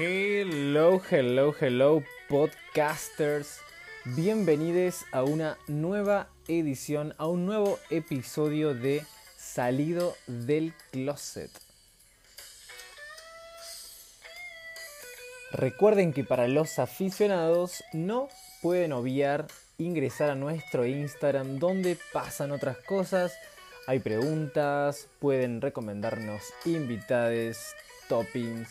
[0.00, 3.58] Hello, hello, hello, podcasters.
[4.04, 9.04] Bienvenidos a una nueva edición, a un nuevo episodio de
[9.36, 11.50] Salido del Closet.
[15.50, 18.28] Recuerden que para los aficionados no
[18.62, 23.36] pueden obviar ingresar a nuestro Instagram donde pasan otras cosas,
[23.88, 27.74] hay preguntas, pueden recomendarnos invitades,
[28.08, 28.68] toppings,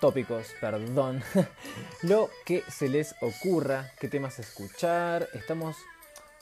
[0.00, 1.22] tópicos, perdón,
[2.02, 5.28] lo que se les ocurra, qué temas escuchar.
[5.34, 5.76] Estamos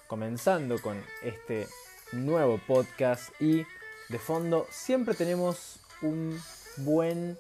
[0.07, 1.67] comenzando con este
[2.13, 3.67] nuevo podcast y
[4.09, 6.41] de fondo siempre tenemos un
[6.77, 7.37] buen,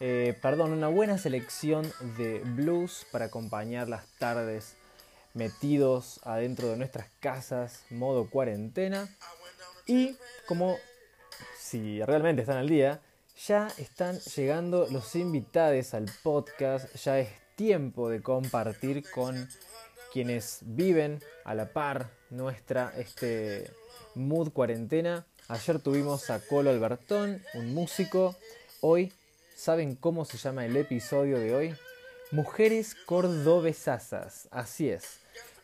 [0.00, 4.74] eh, perdón, una buena selección de blues para acompañar las tardes
[5.34, 9.08] metidos adentro de nuestras casas, modo cuarentena.
[9.86, 10.76] Y como
[11.56, 13.00] si realmente están al día,
[13.36, 19.48] ya están llegando los invitados al podcast, ya es tiempo de compartir con
[20.12, 23.70] quienes viven a la par nuestra este
[24.14, 25.26] mood cuarentena.
[25.48, 28.36] Ayer tuvimos a Colo Albertón, un músico.
[28.80, 29.12] Hoy,
[29.54, 31.74] ¿saben cómo se llama el episodio de hoy?
[32.30, 34.48] Mujeres cordobesasas.
[34.50, 35.18] Así es.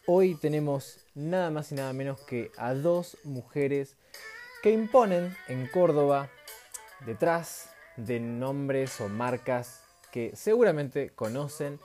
[0.06, 3.96] Hoy tenemos nada más y nada menos que a dos mujeres
[4.62, 6.30] que imponen en Córdoba
[7.06, 11.78] detrás de nombres o marcas que seguramente conocen.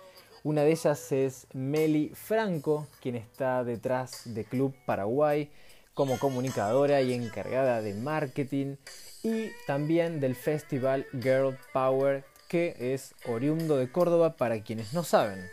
[0.44, 5.52] Una de ellas es Meli Franco, quien está detrás de Club Paraguay
[5.94, 8.76] como comunicadora y encargada de marketing
[9.24, 15.50] y también del festival Girl Power que es oriundo de Córdoba para quienes no saben.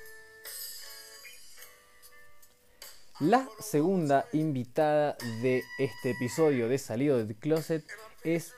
[3.21, 7.85] La segunda invitada de este episodio de Salido del Closet
[8.25, 8.53] es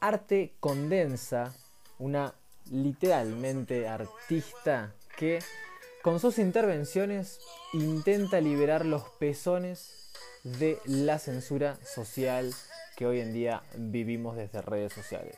[0.00, 1.54] Arte Condensa,
[1.98, 2.34] una
[2.70, 5.40] literalmente artista que
[6.02, 7.40] con sus intervenciones
[7.72, 10.12] intenta liberar los pezones
[10.44, 12.54] de la censura social
[12.96, 15.36] que hoy en día vivimos desde redes sociales.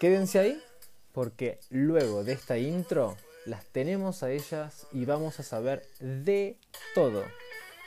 [0.00, 0.62] Quédense ahí
[1.12, 6.58] porque luego de esta intro las tenemos a ellas y vamos a saber de
[6.94, 7.24] todo.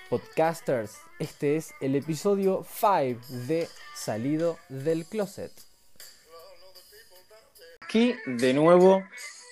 [0.09, 5.51] Podcasters, este es el episodio 5 de Salido del Closet.
[7.81, 9.03] Aquí de nuevo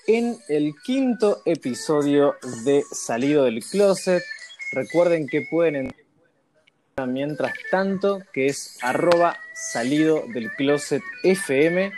[0.05, 4.23] en el quinto episodio de Salido del Closet.
[4.71, 11.91] Recuerden que pueden entrar mientras tanto, que es arroba salido del closet FM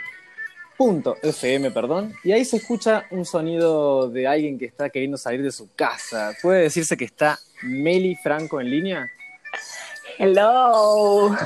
[0.76, 5.42] punto .fm, perdón, y ahí se escucha un sonido de alguien que está queriendo salir
[5.42, 6.34] de su casa.
[6.42, 9.10] ¿Puede decirse que está Meli Franco en línea?
[10.18, 11.36] Hello.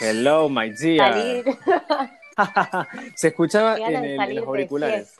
[0.00, 1.44] Hello, my dear.
[3.14, 5.14] se escuchaba en, el, los auriculares.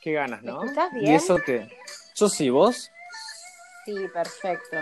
[0.00, 0.60] Qué ganas, ¿no?
[0.60, 1.06] ¿Me escuchás bien?
[1.06, 1.68] ¿Y eso qué?
[2.16, 2.90] Yo sí, ¿vos?
[3.84, 4.78] Sí, perfecto.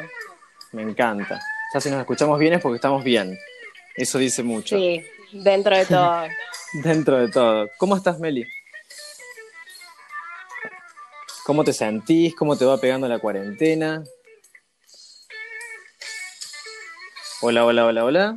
[0.72, 1.40] Me encanta.
[1.74, 3.38] Ya si nos escuchamos bien es porque estamos bien.
[3.94, 4.76] Eso dice mucho.
[4.76, 6.24] Sí, dentro de todo.
[6.72, 7.68] Dentro de todo.
[7.78, 8.46] ¿Cómo estás, Meli?
[11.44, 12.36] ¿Cómo te sentís?
[12.36, 14.04] ¿Cómo te va pegando la cuarentena?
[17.42, 18.36] Hola, hola, hola, hola.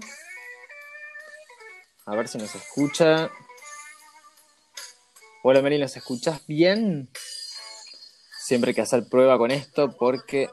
[2.06, 3.30] A ver si nos escucha.
[5.44, 7.10] Hola, Meli, ¿nos escuchas bien?
[8.40, 10.50] Siempre hay que hacer prueba con esto porque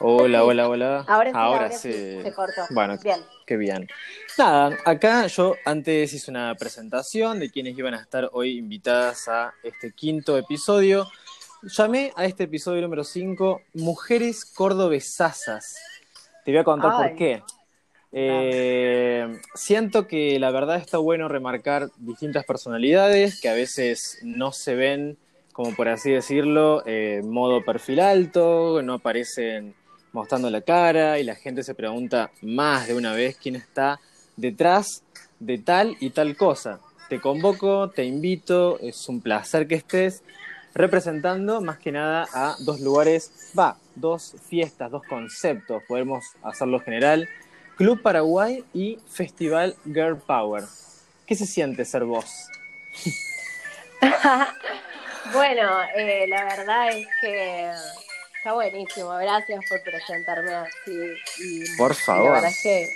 [0.00, 1.04] Hola, hola, hola.
[1.08, 2.22] Ahora sí, ahora sí.
[2.22, 2.62] Se cortó.
[2.70, 3.20] Bueno, bien.
[3.46, 3.88] qué bien.
[4.36, 9.54] Nada, acá yo antes hice una presentación de quienes iban a estar hoy invitadas a
[9.62, 11.08] este quinto episodio.
[11.62, 15.76] Llamé a este episodio número 5 Mujeres Cordobesasas.
[16.48, 17.42] Te voy a contar por qué.
[18.10, 24.74] Eh, siento que la verdad está bueno remarcar distintas personalidades que a veces no se
[24.74, 25.18] ven,
[25.52, 29.74] como por así decirlo, eh, modo perfil alto, no aparecen
[30.12, 34.00] mostrando la cara y la gente se pregunta más de una vez quién está
[34.34, 35.02] detrás
[35.40, 36.80] de tal y tal cosa.
[37.10, 40.22] Te convoco, te invito, es un placer que estés
[40.72, 47.28] representando más que nada a dos lugares, va, dos fiestas, dos conceptos, podemos hacerlo general,
[47.76, 50.64] Club Paraguay y Festival Girl Power.
[51.26, 52.48] ¿Qué se siente ser vos?
[55.32, 57.72] bueno, eh, la verdad es que
[58.38, 61.14] Está buenísimo, gracias por presentarme así.
[61.40, 62.26] Y, por favor.
[62.26, 62.88] la verdad es que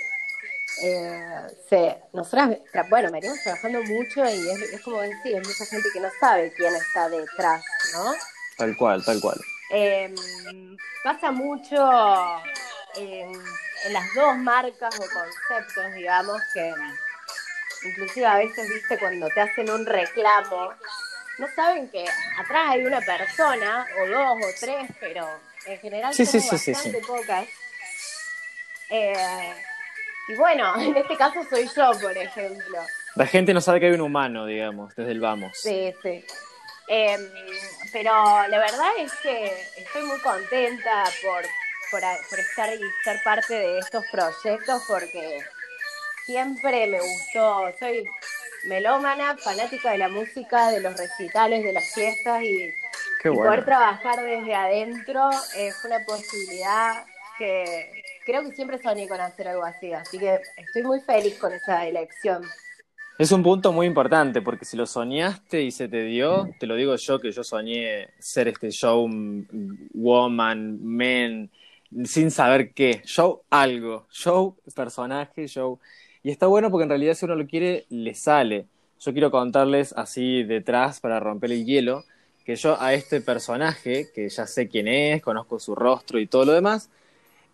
[0.83, 2.57] eh, nosotras,
[2.89, 6.73] bueno, venimos trabajando mucho y es, como decir, hay mucha gente que no sabe quién
[6.73, 7.61] está detrás,
[7.93, 8.13] ¿no?
[8.57, 9.37] Tal cual, tal cual.
[9.75, 11.75] Em, pasa mucho
[12.95, 13.33] en,
[13.91, 16.71] las dos marcas o conceptos, digamos, que
[17.89, 20.73] inclusive a veces, viste, cuando te hacen un reclamo,
[21.39, 22.05] no saben que
[22.37, 25.27] atrás hay una persona, o dos, o tres, pero
[25.65, 27.47] en general Sí, son sí, sí, sí, bastante pocas.
[28.91, 29.53] Eh,
[30.29, 32.77] y bueno, en este caso soy yo, por ejemplo.
[33.15, 35.57] La gente no sabe que hay un humano, digamos, desde el vamos.
[35.59, 36.23] Sí, sí.
[36.87, 37.17] Eh,
[37.91, 38.11] pero
[38.47, 39.45] la verdad es que
[39.77, 41.43] estoy muy contenta por,
[41.91, 45.39] por, a- por estar y ser parte de estos proyectos porque
[46.25, 48.07] siempre me gustó, soy
[48.65, 52.73] melómana, fanática de la música, de los recitales, de las fiestas y,
[53.21, 53.51] Qué y bueno.
[53.51, 57.05] poder trabajar desde adentro es una posibilidad
[57.37, 61.51] que creo que siempre soñé con hacer algo así, así que estoy muy feliz con
[61.53, 62.43] esa elección.
[63.19, 66.75] Es un punto muy importante porque si lo soñaste y se te dio, te lo
[66.75, 69.07] digo yo que yo soñé ser este show
[69.93, 71.51] woman, men,
[72.05, 75.79] sin saber qué, show algo, show personaje, show.
[76.23, 78.65] Y está bueno porque en realidad si uno lo quiere, le sale.
[78.99, 82.05] Yo quiero contarles así detrás para romper el hielo,
[82.45, 86.45] que yo a este personaje, que ya sé quién es, conozco su rostro y todo
[86.45, 86.89] lo demás,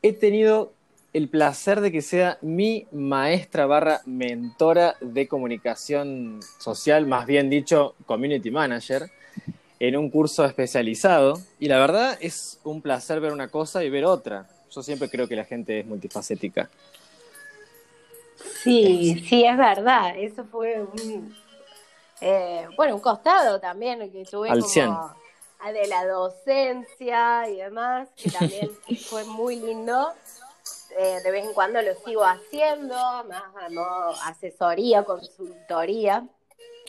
[0.02, 0.72] he tenido
[1.14, 7.96] el placer de que sea mi maestra barra mentora de comunicación social, más bien dicho,
[8.06, 9.10] community manager,
[9.80, 11.40] en un curso especializado.
[11.60, 14.48] Y la verdad es un placer ver una cosa y ver otra.
[14.70, 16.70] Yo siempre creo que la gente es multifacética.
[18.64, 20.16] Sí, sí, es verdad.
[20.16, 21.36] Eso fue un,
[22.22, 24.90] eh, bueno, un costado también que tuve Al como 100.
[25.60, 28.70] a de la docencia y demás, que también
[29.10, 30.14] fue muy lindo.
[31.02, 36.28] Eh, de vez en cuando lo sigo haciendo, más a modo asesoría, consultoría,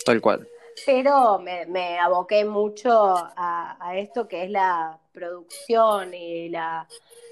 [0.04, 0.48] Tal cual.
[0.84, 6.88] pero me, me aboqué mucho a, a esto que es la producción y la,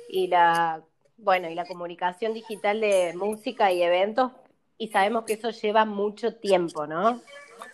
[0.09, 0.81] y la
[1.17, 4.31] bueno, y la comunicación digital de música y eventos,
[4.79, 7.21] y sabemos que eso lleva mucho tiempo, ¿no?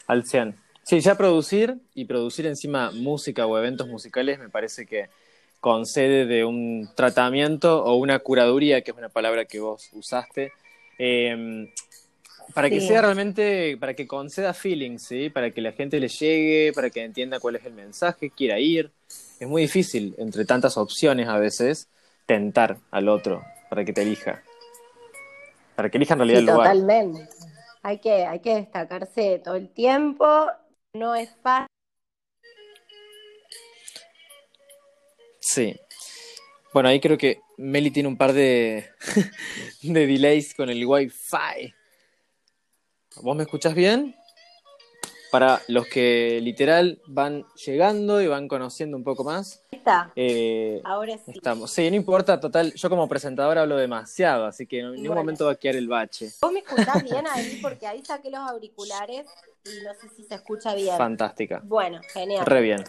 [0.06, 0.56] Al 100.
[0.82, 5.10] Sí, ya producir y producir encima música o eventos musicales me parece que
[5.64, 10.52] concede de un tratamiento o una curaduría, que es una palabra que vos usaste,
[10.99, 11.72] eh,
[12.52, 12.88] para que Sí.
[12.88, 15.31] sea realmente, para que conceda feeling, ¿sí?
[15.31, 18.93] Para que la gente le llegue, para que entienda cuál es el mensaje, quiera ir.
[19.40, 21.88] Es muy difícil, entre tantas opciones a veces,
[22.26, 24.43] tentar al otro para que te elija.
[25.76, 26.69] Para que elija en realidad Sí, el lugar.
[26.69, 27.28] totalmente.
[27.82, 30.46] Hay que, hay que destacarse todo el tiempo,
[30.94, 31.73] no es fácil.
[35.44, 35.79] Sí.
[36.73, 38.88] Bueno, ahí creo que Meli tiene un par de,
[39.82, 41.73] de delays con el Wi-Fi.
[43.23, 44.17] ¿Vos me escuchás bien?
[45.31, 51.19] Para los que literal van llegando y van conociendo un poco más, Está, eh, ahora
[51.19, 51.32] sí.
[51.35, 51.70] estamos.
[51.73, 55.20] Sí, no importa, total, yo como presentador hablo demasiado, así que en ningún Bueno.
[55.23, 56.31] momento va a quedar el bache.
[56.41, 57.58] ¿Vos me escuchás bien ahí?
[57.61, 59.26] Porque ahí saqué los auriculares
[59.64, 60.96] y no sé si se escucha bien.
[60.96, 61.61] Fantástica.
[61.64, 62.46] Bueno, genial.
[62.46, 62.85] Re bien.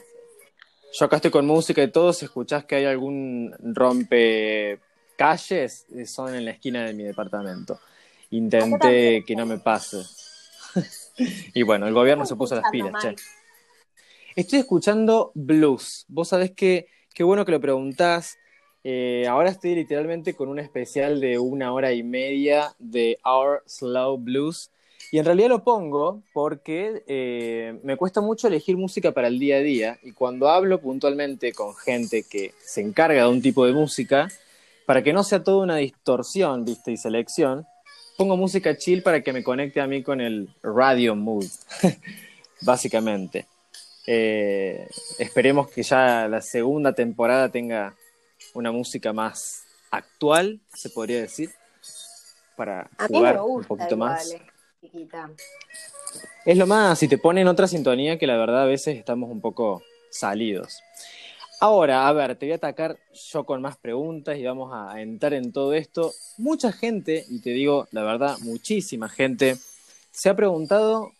[0.98, 4.80] Yo acá estoy con música y todo, si escuchás que hay algún rompe
[5.18, 7.82] calles, eh, son en la esquina de mi departamento.
[8.30, 10.04] Intenté que no me pase.
[11.54, 13.16] y bueno, el gobierno se puso las pilas, che.
[14.38, 16.06] Estoy escuchando blues.
[16.08, 18.38] Vos sabés que qué bueno que lo preguntás.
[18.86, 24.18] Eh, ahora estoy literalmente con un especial de una hora y media de Our Slow
[24.18, 24.72] Blues.
[25.12, 29.58] Y en realidad lo pongo porque eh, me cuesta mucho elegir música para el día
[29.58, 30.00] a día.
[30.04, 34.28] Y cuando hablo puntualmente con gente que se encarga de un tipo de música,
[34.86, 37.66] para que no sea toda una distorsión, viste, y selección,
[38.18, 41.46] pongo música chill para que me conecte a mí con el radio mood,
[42.62, 43.48] básicamente.
[44.08, 47.96] Eh, esperemos que ya la segunda temporada tenga
[48.54, 51.50] una música más actual, se podría decir,
[52.56, 54.36] para A mí jugar un poquito igual, más.
[56.46, 59.42] Es lo más, si te ponen otra sintonía que la verdad a veces estamos un
[59.42, 60.82] poco salidos.
[61.60, 62.98] Ahora, a ver, te voy a atacar
[63.32, 66.12] yo con más preguntas y vamos a entrar en todo esto.
[66.38, 69.56] Mucha gente, y te digo la verdad, muchísima gente,
[70.12, 71.12] se ha preguntado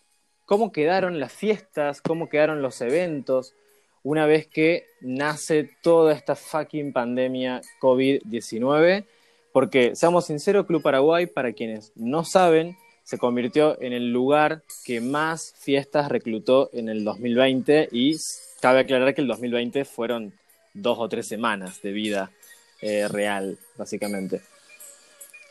[0.44, 3.54] cómo quedaron las fiestas, cómo quedaron los eventos,
[4.02, 9.04] una vez que nace toda esta fucking pandemia COVID-19.
[9.52, 15.00] Porque, seamos sinceros, Club Paraguay, para quienes no saben, se convirtió en el lugar que
[15.00, 18.16] más fiestas reclutó en el 2020 y
[18.60, 20.34] cabe aclarar que el 2020 fueron
[20.74, 22.32] dos o tres semanas de vida
[22.80, 24.42] eh, real, básicamente.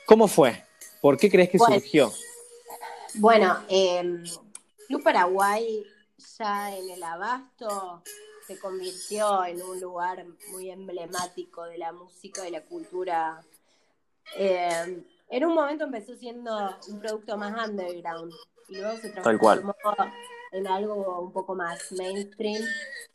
[0.06, 0.66] ¿Cómo fue?
[1.00, 1.76] ¿Por qué crees que Bueno.
[1.76, 2.14] surgió?
[3.14, 4.22] Bueno, eh,
[4.90, 5.86] Club Paraguay
[6.38, 8.04] ya en el abasto
[8.46, 13.42] se convirtió en un lugar muy emblemático de la música y la cultura
[14.38, 16.52] eh, en un momento empezó siendo
[16.90, 18.34] un producto más underground
[18.68, 19.62] y luego se Tal cual.
[19.62, 20.14] transformó
[20.52, 22.64] en algo un poco más mainstream,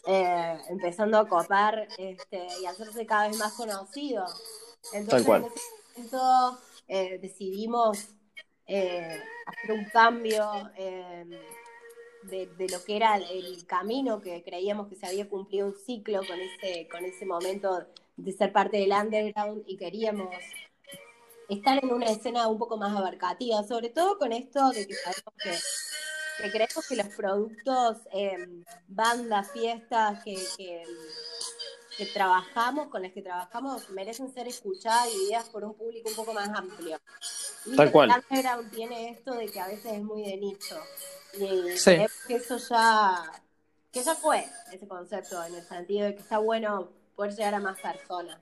[0.06, 4.24] eh, empezando a copar este, y hacerse cada vez más conocido.
[4.92, 5.42] Entonces, Tal cual.
[5.42, 5.52] en
[6.04, 8.08] ese momento eh, decidimos
[8.66, 11.24] eh, hacer un cambio eh,
[12.24, 16.20] de, de lo que era el camino que creíamos que se había cumplido un ciclo
[16.26, 17.86] con ese, con ese momento
[18.16, 20.28] de ser parte del underground y queríamos
[21.50, 25.34] estar en una escena un poco más abarcativa, sobre todo con esto de que sabemos
[25.42, 25.58] que,
[26.42, 30.84] que creemos que los productos, eh, bandas, fiestas que, que,
[31.98, 36.16] que trabajamos, con las que trabajamos, merecen ser escuchadas y vividas por un público un
[36.16, 36.98] poco más amplio.
[37.66, 38.10] Y Tal cual.
[38.10, 40.78] Underground tiene esto de que a veces es muy de nicho.
[41.34, 41.84] Y Sí.
[41.90, 43.30] creemos que eso ya,
[43.92, 47.60] que ya fue ese concepto, en el sentido de que está bueno poder llegar a
[47.60, 48.38] más personas.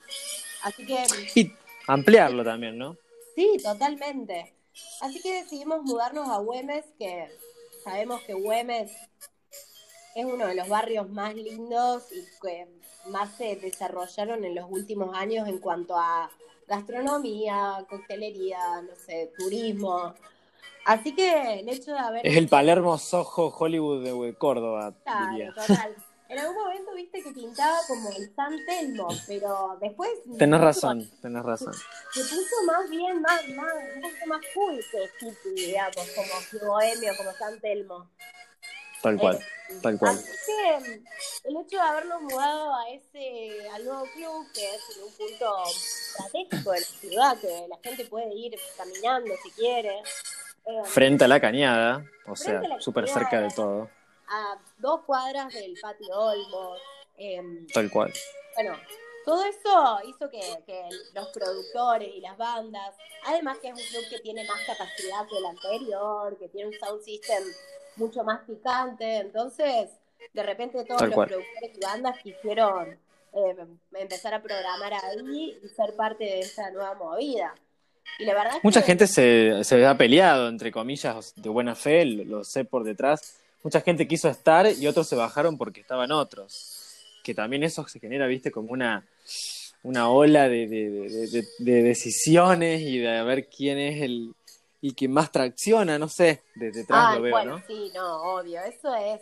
[0.63, 1.53] Así que Y
[1.89, 2.97] ampliarlo también, ¿no?
[3.35, 4.55] Sí, totalmente.
[5.01, 7.29] Así que decidimos mudarnos a Güemes, que
[7.83, 8.93] sabemos que Güemes
[10.15, 12.67] es uno de los barrios más lindos y que
[13.11, 16.31] más se desarrollaron en los últimos años en cuanto a
[16.67, 20.15] gastronomía, coctelería, no sé, turismo.
[20.85, 22.27] Así que el hecho de haber...
[22.27, 25.55] Es el Palermo Soho Hollywood de Córdoba, Claro, diría.
[25.55, 25.97] total.
[26.29, 30.11] En algún momento viste que pintaba como el San Telmo, pero después...
[30.39, 31.73] Tenés razón, tenés razón.
[32.13, 37.13] se puso más bien, más, más, un poquito más cool que hippie, digamos, como bohemio,
[37.17, 38.11] como San Telmo.
[39.01, 40.17] Tal cual, Eh, tal cual.
[40.17, 41.03] Así que
[41.49, 45.55] el hecho de habernos mudado a ese, al nuevo club, que es en un punto
[45.71, 49.99] estratégico de la ciudad, que la gente puede ir caminando si quiere,
[50.67, 53.89] eh, Frente a la cañada, o sea, súper cerca de todo.
[54.31, 56.81] A dos cuadras del patio Olmos,
[57.17, 58.13] em, Tal cual.
[58.55, 58.77] Bueno,
[59.25, 60.83] todo eso hizo que, que
[61.15, 62.95] los productores y las bandas,
[63.27, 66.75] además que es un club que tiene más capacidad que el anterior, que tiene un
[66.79, 67.43] sound system
[67.97, 69.91] mucho más picante, entonces
[70.33, 71.29] de repente todos Tal los cual.
[71.29, 72.99] productores y bandas quisieron
[73.35, 73.57] eh,
[73.95, 77.55] empezar a programar ahí y ser parte de esa nueva movida.
[78.19, 82.05] Y la verdad Mucha que- gente se, se ha peleado, entre comillas, de buena fe,
[82.07, 83.37] lo, lo sé por detrás.
[83.63, 86.95] Mucha gente quiso estar y otros se bajaron porque estaban otros.
[87.23, 89.07] Que también eso se genera, viste, como una,
[89.83, 94.35] una ola de, de- de- de- de decisiones y de a ver quién es el,
[94.81, 97.65] y que más tracciona, no sé, de detrás Ay, lo veo, bueno, ¿no?
[97.67, 99.21] sí, no, obvio, eso es,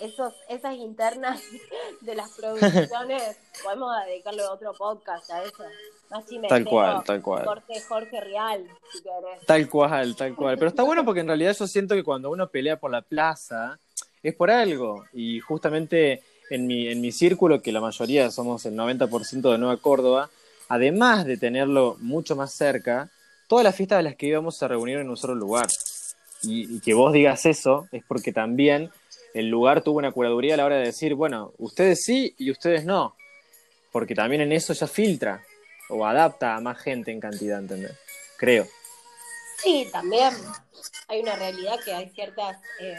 [0.00, 1.40] esos, esas internas
[2.00, 5.64] de las producciones, podemos dedicarle otro podcast a eso,
[6.10, 7.44] más Tal cual, tal cual.
[7.44, 9.46] Corte Jorge Real, si querés.
[9.46, 10.58] Tal cual, tal cual.
[10.58, 13.78] Pero está bueno porque en realidad yo siento que cuando uno pelea por la plaza
[14.22, 15.06] es por algo.
[15.12, 19.78] Y justamente en mi, en mi círculo, que la mayoría somos el 90% de Nueva
[19.78, 20.28] Córdoba,
[20.68, 23.08] además de tenerlo mucho más cerca,
[23.48, 25.66] todas las fiestas de las que íbamos se reunieron en un solo lugar.
[26.42, 28.90] Y, y que vos digas eso es porque también
[29.34, 32.84] el lugar tuvo una curaduría a la hora de decir, bueno, ustedes sí y ustedes
[32.84, 33.16] no.
[33.90, 35.42] Porque también en eso ya filtra
[35.88, 37.98] o adapta a más gente en cantidad, ¿entendés?
[38.38, 38.66] Creo.
[39.58, 40.32] Sí, también
[41.08, 42.96] hay una realidad que hay ciertas eh,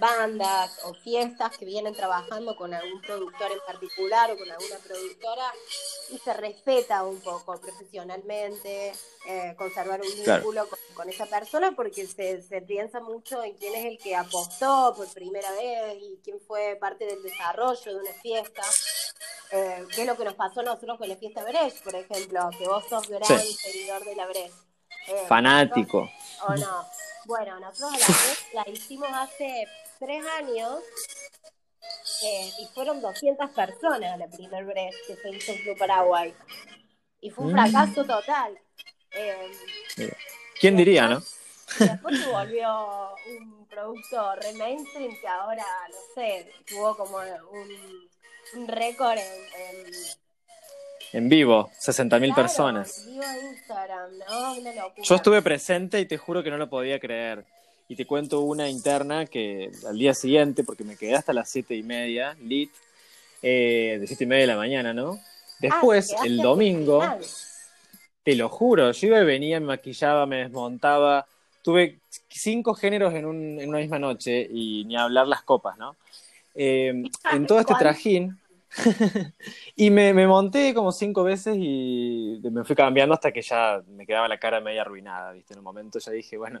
[0.00, 5.52] bandas o fiestas que vienen trabajando con algún productor en particular o con alguna productora
[6.10, 8.92] y se respeta un poco profesionalmente,
[9.26, 10.38] eh, conservar un Claro.
[10.42, 14.16] vínculo con, con esa persona porque se, se piensa mucho en quién es el que
[14.16, 18.62] apostó por primera vez y quién fue parte del desarrollo de una fiesta.
[19.52, 22.50] Eh, ¿Qué es lo que nos pasó a nosotros con la fiesta Brecht, por ejemplo?
[22.58, 23.54] Que vos sos gran Sí.
[23.54, 24.54] seguidor de la Brecht.
[25.08, 26.10] Eh, Fanático.
[26.46, 26.86] ¿O no?
[27.26, 27.92] Bueno, nosotros
[28.54, 29.66] la la hicimos hace
[30.00, 30.80] tres años
[32.24, 36.34] eh, y fueron 200 personas la primer Brecht que se hizo en Club Paraguay.
[37.20, 37.56] Y fue un Mm.
[37.70, 38.58] fracaso total.
[39.12, 39.52] Eh,
[40.60, 41.22] ¿Quién diría, no?
[41.78, 48.08] después se volvió un producto re mainstream que ahora, no sé, tuvo como un,
[48.60, 49.92] un récord en, en
[51.12, 53.04] En vivo, 60.000 claro, personas.
[53.06, 54.52] vivo Instagram, ¿no?
[54.54, 55.02] Una locura.
[55.02, 57.44] Yo estuve presente y te juro que no lo podía creer.
[57.90, 61.74] Y te cuento una interna que al día siguiente, porque me quedé hasta las siete
[61.74, 62.70] y media, lit,
[63.42, 65.18] eh, de siete y media de la mañana, ¿no?
[65.60, 67.02] Después, Ah, el domingo,
[68.22, 71.26] te lo juro, yo iba y venía, me maquillaba, me desmontaba.
[71.62, 75.96] Tuve cinco géneros en, un- en una misma noche y ni hablar las copas, ¿no?
[76.54, 76.92] Eh,
[77.32, 78.38] en todo este trajín.
[79.76, 84.06] y me, me monté como cinco veces y me fui cambiando hasta que ya me
[84.06, 85.54] quedaba la cara media arruinada, ¿viste?
[85.54, 86.60] En un momento ya dije, bueno,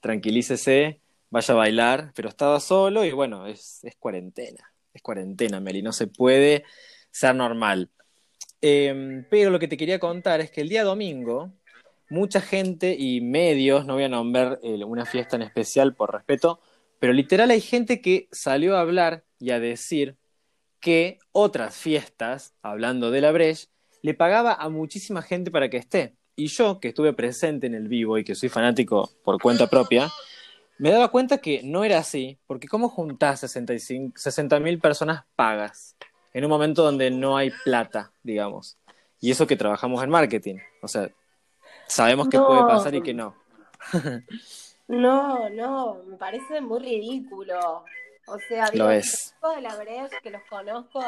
[0.00, 1.00] tranquilícese,
[1.30, 5.92] vaya a bailar, pero estaba solo y bueno, es, es cuarentena, es cuarentena, Meli, no
[5.92, 6.64] se puede
[7.10, 7.90] ser normal.
[8.60, 11.52] Eh, pero lo que te quería contar es que el día domingo
[12.10, 16.60] mucha gente y medios, no voy a nombrar eh, una fiesta en especial por respeto,
[16.98, 20.16] pero literal hay gente que salió a hablar y a decir
[20.80, 23.68] que otras fiestas, hablando de la Breche,
[24.02, 26.14] le pagaba a muchísima gente para que esté.
[26.38, 30.08] Y yo, que estuve presente en el vivo y que soy fanático por cuenta propia,
[30.78, 35.96] me daba cuenta que no era así, porque ¿cómo juntás 60 mil personas pagas
[36.32, 38.78] en un momento donde no hay plata, digamos?
[39.18, 40.58] Y eso que trabajamos en marketing.
[40.80, 41.10] O sea,
[41.88, 43.34] sabemos que puede pasar y que no.
[44.86, 47.84] no, no, me parece muy ridículo.
[48.28, 49.34] O sea, digo, Lo es.
[49.56, 51.02] de la Breche que los conozco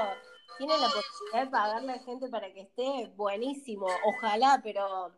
[0.60, 3.86] tienen la posibilidad de pagarle a gente para que esté buenísimo.
[4.04, 5.10] Ojalá, pero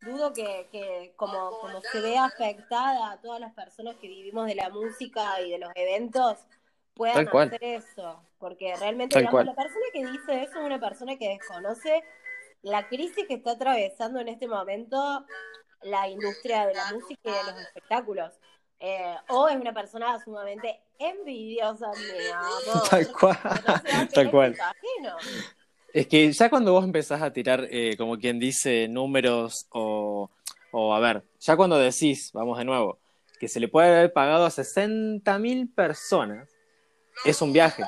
[0.00, 4.56] dudo que, que como, como se ve afectada a todas las personas que vivimos de
[4.56, 6.38] la música y de los eventos,
[6.94, 8.24] puedan hacer eso.
[8.38, 12.02] Porque realmente la persona que dice eso es una persona que desconoce
[12.62, 15.24] la crisis que está atravesando en este momento
[15.82, 18.32] la industria de la música y de los espectáculos.
[18.80, 22.88] Eh, o es una persona sumamente envidiosa, mi amor.
[22.90, 23.38] Tal cual.
[24.14, 24.56] Tal cual.
[25.92, 30.30] Es que ya cuando vos empezás a tirar, eh, como quien dice, números o,
[30.70, 32.98] o, a ver, ya cuando decís, vamos de nuevo,
[33.40, 36.48] que se le puede haber pagado a 60 mil personas,
[37.24, 37.84] es un viaje.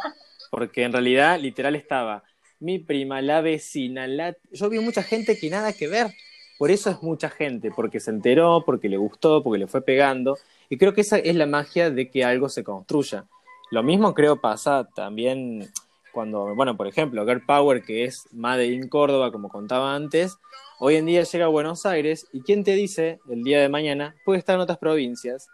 [0.50, 2.24] Porque en realidad, literal, estaba
[2.58, 4.36] mi prima, la vecina, la...
[4.50, 6.08] yo vi mucha gente que nada que ver.
[6.58, 10.36] Por eso es mucha gente, porque se enteró, porque le gustó, porque le fue pegando.
[10.70, 13.26] Y creo que esa es la magia de que algo se construya.
[13.70, 15.70] Lo mismo creo pasa también
[16.12, 20.38] cuando, bueno, por ejemplo, Girl Power, que es Made in Córdoba, como contaba antes,
[20.78, 24.14] hoy en día llega a Buenos Aires y quién te dice, el día de mañana,
[24.24, 25.48] puede estar en otras provincias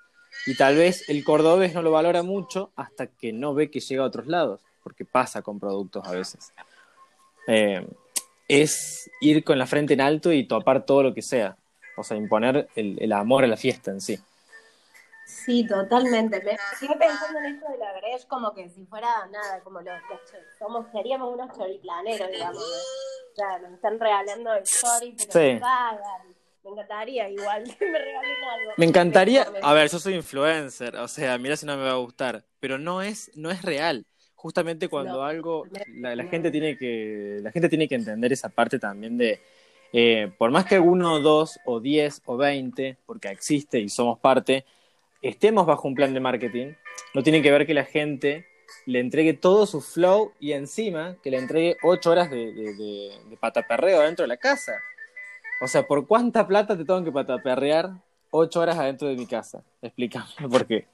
[0.47, 4.03] y tal vez el cordobés no lo valora mucho hasta que no ve que llega
[4.03, 6.53] a otros lados, porque pasa con productos a veces.
[7.49, 7.87] Eh,
[8.49, 11.57] es ir con la frente en alto y topar todo lo que sea,
[11.97, 14.19] o sea, imponer el, el amor a la fiesta en sí.
[15.27, 16.41] Sí, totalmente.
[16.41, 20.01] Me sigo pensando en esto de la Gresh como que si fuera nada, como los,
[20.57, 22.63] somos, seríamos unos choriplaneros, digamos.
[22.63, 25.59] O sea, nos están regalando el chori, pero sí.
[25.61, 26.37] pagan.
[26.63, 28.73] Me encantaría igual que me regalen algo.
[28.77, 31.97] Me encantaría, a ver, yo soy influencer, o sea, mira si no me va a
[31.97, 34.07] gustar, pero no es, no es real.
[34.37, 35.65] Justamente cuando algo,
[35.97, 39.41] la, gente tiene que, la gente tiene que entender esa parte también de,
[39.93, 44.65] eh, por más que uno, dos, o diez, o veinte, porque existe y somos parte,
[45.23, 46.75] estemos bajo un plan de marketing,
[47.15, 48.47] no tiene que ver que la gente
[48.85, 54.01] le entregue todo su flow y encima que le entregue ocho horas de, de, pataperreo
[54.01, 54.75] adentro de la casa.
[55.63, 57.91] O sea, ¿por cuánta plata te tengo que pataperrear
[58.31, 59.63] ocho horas adentro de mi casa?
[59.81, 60.87] Explícame, porque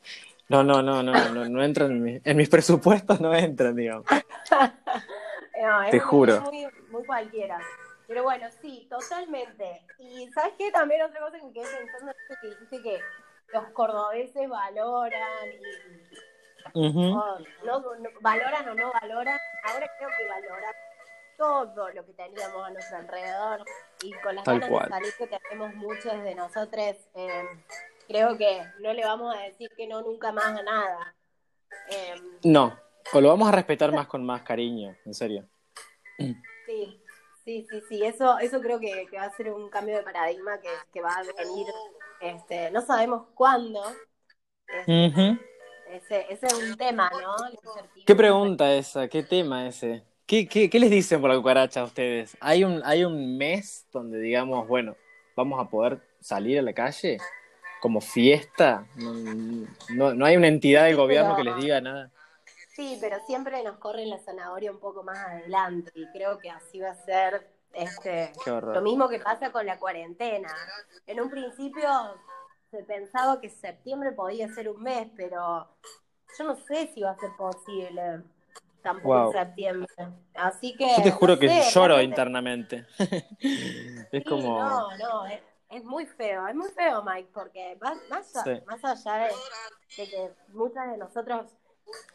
[0.48, 4.06] no, no, no, no, no, no entran en, mis presupuestos, no entran, digamos.
[5.90, 6.40] te juro.
[6.42, 7.58] Muy, muy cualquiera.
[8.06, 9.82] Pero bueno, sí, totalmente.
[9.98, 10.70] Y ¿sabes qué?
[10.70, 13.00] También otra cosa que quedé pensando es que dijiste que
[13.53, 15.49] los cordobeses valoran
[16.75, 17.37] y no,
[18.21, 19.38] valoran o no valoran.
[19.65, 20.75] Ahora creo que valoran
[21.37, 23.65] todo lo que teníamos a nuestro alrededor
[24.03, 27.45] y con las ganas de salir que tenemos muchos de nosotros, eh,
[28.07, 31.15] creo que no le vamos a decir que no nunca más a nada.
[31.91, 32.79] Eh, no,
[33.12, 35.49] o lo vamos a respetar más con más cariño, en serio.
[36.19, 37.03] Sí,
[37.45, 40.69] sí, sí, sí, eso, eso creo que, va a ser un cambio de paradigma que,
[40.93, 41.67] que va a venir
[42.22, 43.82] este, no sabemos cuándo.
[44.87, 47.37] ese, es un tema, ¿no?
[48.06, 49.08] ¿Qué pregunta esa?
[49.08, 50.02] ¿Qué tema ese?
[50.26, 52.37] ¿Qué, qué, qué les dicen por la cucaracha a ustedes?
[52.40, 54.96] ¿Hay un, ¿Hay un mes donde digamos, bueno,
[55.37, 57.18] vamos a poder salir a la calle?
[57.82, 62.12] como fiesta, no, no, hay una entidad del gobierno que les diga nada.
[62.76, 66.78] Sí, pero siempre nos corre la zanahoria un poco más adelante y creo que así
[66.78, 70.54] va a ser este, lo mismo que pasa con la cuarentena.
[71.06, 71.88] En un principio
[72.70, 75.68] se pensaba que septiembre podía ser un mes, pero
[76.38, 78.22] yo no sé si va a ser posible
[78.82, 79.88] tampoco en septiembre.
[80.35, 80.88] Así que.
[80.96, 82.87] Yo te juro que lloro internamente.
[84.12, 84.58] es como.
[84.58, 85.26] No, no,
[85.70, 89.28] es, muy feo, es muy feo, Mike, porque más, más, allá
[89.96, 91.46] de, que muchas de nosotros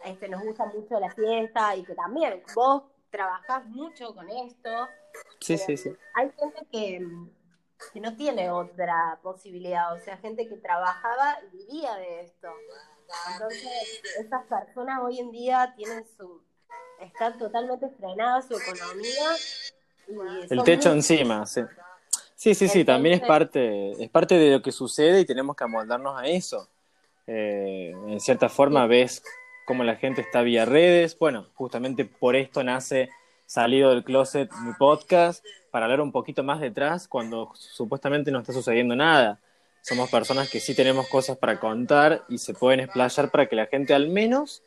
[0.05, 4.87] este, nos gusta mucho la fiesta y que también vos trabajás mucho con esto,
[5.39, 5.93] Sí, sí, sí.
[6.15, 7.07] Hay gente que,
[7.93, 12.49] que no tiene otra posibilidad, o sea, gente que trabajaba y vivía de esto.
[13.33, 16.41] Entonces, esas personas hoy en día tienen su,
[16.99, 19.35] están totalmente frenadas su economía.
[20.49, 21.61] El techo encima, sí.
[22.35, 25.63] Sí, sí, sí, también es parte, es parte de lo que sucede y tenemos que
[25.63, 26.69] amoldarnos a eso.
[27.25, 29.23] Eh, en cierta forma ves
[29.65, 31.17] cómo la gente está vía redes.
[31.17, 33.09] Bueno, justamente por esto nace
[33.47, 38.53] Salido del Closet, mi podcast, para hablar un poquito más detrás cuando supuestamente no está
[38.53, 39.39] sucediendo nada.
[39.81, 43.67] Somos personas que sí tenemos cosas para contar y se pueden explayar para que la
[43.67, 44.63] gente al menos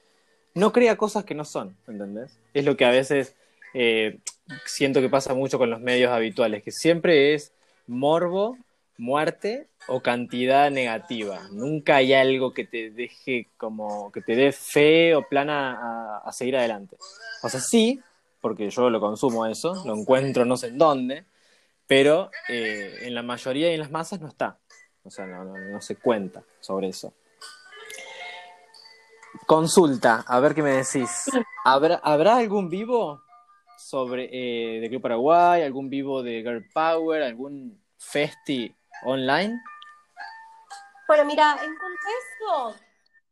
[0.55, 2.39] no crea cosas que no son, ¿entendés?
[2.55, 3.37] Es lo que a veces
[3.75, 4.19] eh,
[4.65, 7.53] siento que pasa mucho con los medios habituales, que siempre es
[7.87, 8.57] morbo,
[8.97, 11.49] muerte o cantidad negativa.
[11.53, 16.57] Nunca hay algo que te deje como, que te dé fe o plana a, seguir
[16.57, 16.97] adelante.
[17.43, 18.01] O sea, sí,
[18.41, 21.25] porque yo lo consumo eso, lo encuentro no sé en dónde,
[21.87, 24.59] pero eh, en la mayoría y en las masas no está.
[25.03, 27.13] O sea, no, no se cuenta sobre eso.
[29.47, 31.31] Consulta, a ver qué me decís.
[31.65, 33.23] ¿Habrá, ¿habrá algún vivo
[33.77, 38.75] sobre eh, de Club Paraguay, algún vivo de Girl Power, algún festi
[39.05, 39.61] online?
[41.09, 42.85] Bueno, mira, en contexto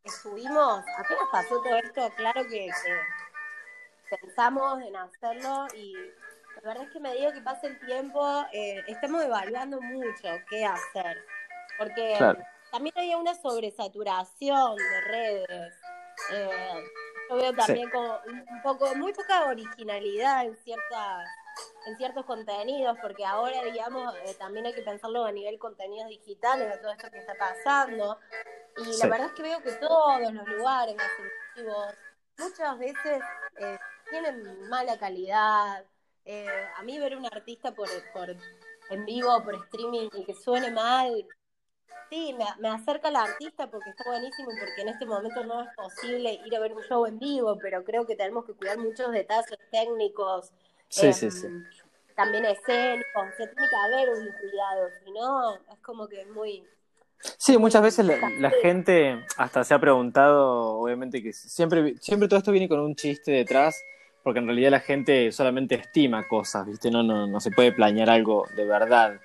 [0.02, 2.68] estuvimos, apenas pasó todo esto, claro que,
[4.08, 5.94] pensamos en hacerlo y
[6.56, 10.64] la verdad es que me digo que pasa el tiempo, eh, estamos evaluando mucho qué
[10.64, 11.24] hacer,
[11.78, 12.18] porque
[12.72, 15.74] también había una sobresaturación de redes.
[16.32, 16.84] Eh,
[17.30, 21.28] yo veo también como un poco, muy poca originalidad en ciertas
[21.86, 26.70] en ciertos contenidos, porque ahora, digamos, eh, también hay que pensarlo a nivel contenidos digitales,
[26.70, 28.18] de todo esto que está pasando.
[28.76, 31.10] Y la verdad es que veo que todos los lugares más
[32.38, 33.20] muchas veces
[33.56, 33.78] eh,
[34.10, 35.84] tienen mala calidad.
[36.76, 38.36] a mí ver un artista por, por
[38.90, 41.26] en vivo, por streaming, y que suene mal,
[42.10, 45.68] Sí, me, acerca la artista porque está buenísimo y porque en este momento no es
[45.76, 49.12] posible ir a ver un show en vivo, pero creo que tenemos que cuidar muchos
[49.12, 50.50] detalles técnicos.
[50.88, 51.46] Sí, sí, sí.
[51.46, 51.64] Em,
[52.16, 56.64] también escénicos, se tiene que haber un cuidado, si no, es como que es muy...
[57.36, 62.52] Sí, muchas veces la, gente hasta se ha preguntado, obviamente que siempre, siempre todo esto
[62.52, 63.82] viene con un chiste detrás,
[64.22, 66.90] porque en realidad la gente solamente estima cosas, ¿viste?
[66.90, 69.20] No, no, no se puede planear algo de verdad.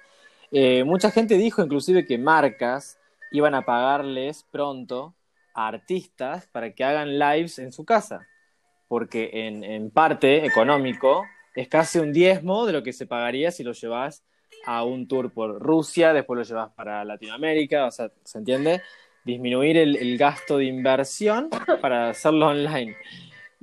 [0.51, 2.99] Eh, mucha gente dijo inclusive que marcas
[3.32, 5.15] iban a pagarles pronto
[5.56, 8.27] a artistas para que hagan lives en su casa,
[8.88, 11.25] porque en, parte económico
[11.56, 14.23] es casi un diezmo de lo que se pagaría si lo llevas
[14.65, 18.84] a un tour por Rusia, después lo llevas para Latinoamérica, o sea, ¿se entiende?
[19.25, 21.49] Disminuir el, el gasto de inversión
[21.82, 22.95] para hacerlo online.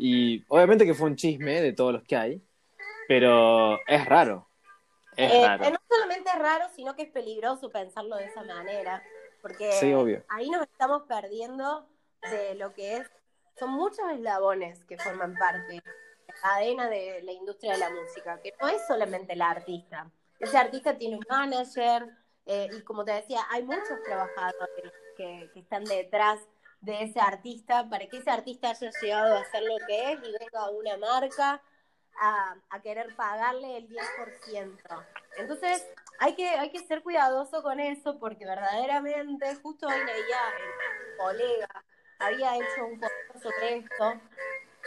[0.03, 2.43] Y obviamente que fue un chisme de todos los que hay,
[3.07, 4.49] pero es raro,
[5.15, 9.03] eh, no solamente es raro, sino que es peligroso pensarlo de esa manera,
[9.43, 9.71] porque
[10.31, 11.87] ahí nos estamos perdiendo
[12.31, 13.11] de lo que es,
[13.59, 15.83] son muchos eslabones que forman parte de
[16.29, 20.11] la cadena de la industria de la música, que no es solamente el artista.
[20.39, 22.09] Ese artista tiene un manager
[22.47, 26.41] eh, y como te decía, hay muchos trabajadores que, que están detrás
[26.81, 30.33] de ese artista para que ese artista haya llegado a ser lo que es y
[30.33, 31.62] venga una marca
[32.21, 34.79] a, querer pagarle el 10%.
[35.38, 35.87] Entonces,
[36.19, 41.85] hay que, hay que ser cuidadoso con eso porque verdaderamente, justo hoy leía el colega,
[42.19, 44.14] había hecho un poco sobre esto,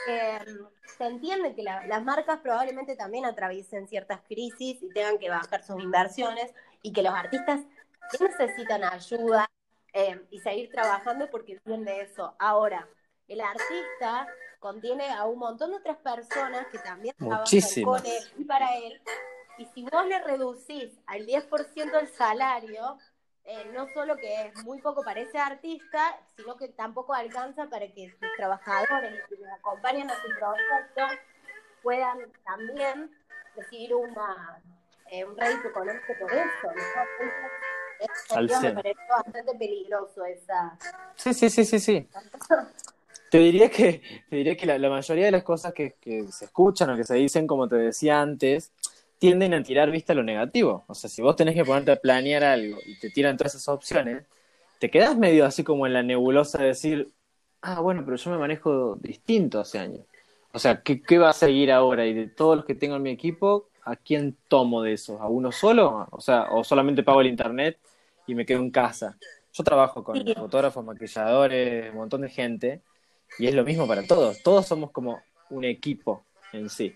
[0.08, 0.66] mm,
[0.98, 5.82] se entiende que las marcas probablemente también atraviesen ciertas crisis y tengan que bajar sus
[5.82, 7.62] inversiones y que los artistas
[8.20, 9.50] necesitan ayuda
[9.94, 12.36] eh, y seguir trabajando porque viven de eso.
[12.40, 12.88] Ahora,
[13.28, 14.28] el artista
[14.60, 19.02] contiene a un montón de otras personas que también trabajan con él y para él.
[19.58, 22.98] Y si vos le reducís al 10% el salario,
[23.46, 27.88] eh, no solo que es muy poco para ese artista, sino que tampoco alcanza para
[27.88, 31.22] que sus trabajadores que les acompañan a su proyecto
[31.84, 33.12] puedan también
[33.56, 34.62] recibir una,
[35.12, 36.68] eh, un rédito económico por eso.
[36.74, 37.73] ¿no?
[38.62, 40.78] Me pareció bastante peligroso esa.
[41.16, 42.08] Sí, sí, sí, sí, sí.
[43.30, 45.96] Te diría que, te diría que la, mayoría de las cosas que,
[46.30, 48.72] se escuchan o que se dicen, como te decía antes,
[49.18, 50.84] tienden a tirar vista a lo negativo.
[50.88, 53.70] O sea, si vos tenés que ponerte a planear algo y te tiran todas esas
[53.70, 54.24] opciones,
[54.80, 57.12] te quedás medio así como en la nebulosa de decir,
[57.62, 60.02] ah, bueno, pero yo me manejo distinto hace años.
[60.52, 62.06] O sea, ¿qué, ¿qué va a seguir ahora?
[62.06, 65.20] Y de todos los que tengo en mi equipo, ¿a quién tomo de esos?
[65.20, 66.08] ¿A uno solo?
[66.12, 67.80] O sea, o solamente pago el internet
[68.28, 69.18] y me quedo en casa.
[69.54, 72.82] Yo trabajo con fotógrafos, maquilladores, un montón de gente
[73.38, 74.42] y es lo mismo para todos.
[74.44, 76.96] Todos somos como un equipo en sí.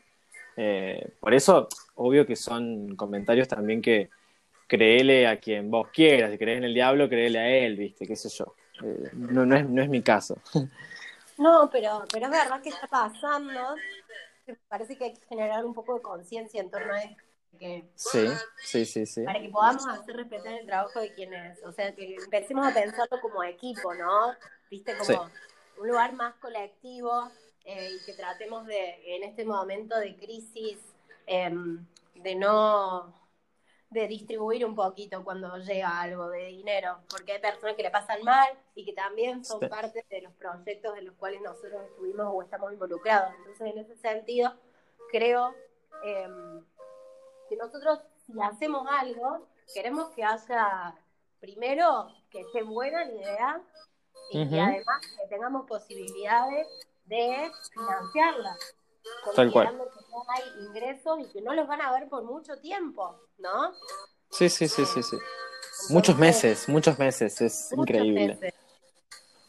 [0.55, 4.09] Eh, por eso, obvio que son comentarios también que
[4.67, 6.31] créele a quien vos quieras.
[6.31, 8.07] Si crees en el diablo, créele a él, ¿viste?
[8.07, 8.55] ¿Qué sé yo?
[8.83, 10.37] Eh, no, no, es, no es mi caso.
[11.39, 13.75] No, pero, pero es verdad que está pasando.
[14.47, 17.23] Me parece que hay que generar un poco de conciencia en torno a esto.
[17.95, 18.27] Sí,
[18.63, 19.23] sí, sí, sí.
[19.23, 23.19] Para que podamos hacer respetar el trabajo de quienes, o sea, que empecemos a pensarlo
[23.21, 24.33] como equipo, ¿no?
[24.69, 25.29] Viste, como
[25.79, 27.31] un lugar más colectivo
[27.65, 30.77] eh, y que tratemos de, en este momento de crisis,
[31.25, 33.13] em, de no
[33.89, 38.21] de distribuir un poquito cuando llega algo de dinero, porque hay personas que le pasan
[38.23, 42.41] mal y que también son parte de los proyectos en los cuales nosotros estuvimos o
[42.41, 43.33] estamos involucrados.
[43.37, 44.53] Entonces, en ese sentido,
[45.09, 45.55] creo
[46.03, 46.65] em,
[47.47, 50.95] que nosotros, si hacemos algo, queremos que haya,
[51.39, 53.61] primero, que esté buena la idea
[54.31, 56.67] y que además que tengamos posibilidades
[57.05, 58.57] de financiarla.
[59.35, 59.67] Tal cual.
[59.69, 63.73] que no hay ingresos y que no los van a ver por mucho tiempo, ¿no?
[64.29, 65.17] Sí, sí, sí, sí, sí.
[65.89, 68.53] muchos meses, muchos meses, es increíble.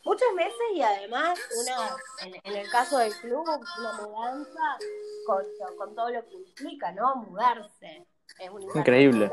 [0.09, 4.79] Muchos meses y además, una en, el caso del club, una mudanza
[5.27, 5.44] con,
[5.77, 7.16] con, todo lo que implica, ¿no?
[7.16, 8.07] Mudarse.
[8.38, 9.31] Es un increíble.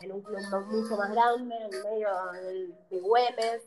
[0.00, 2.08] en un club mucho más grande, en medio
[2.90, 3.62] de Güemes.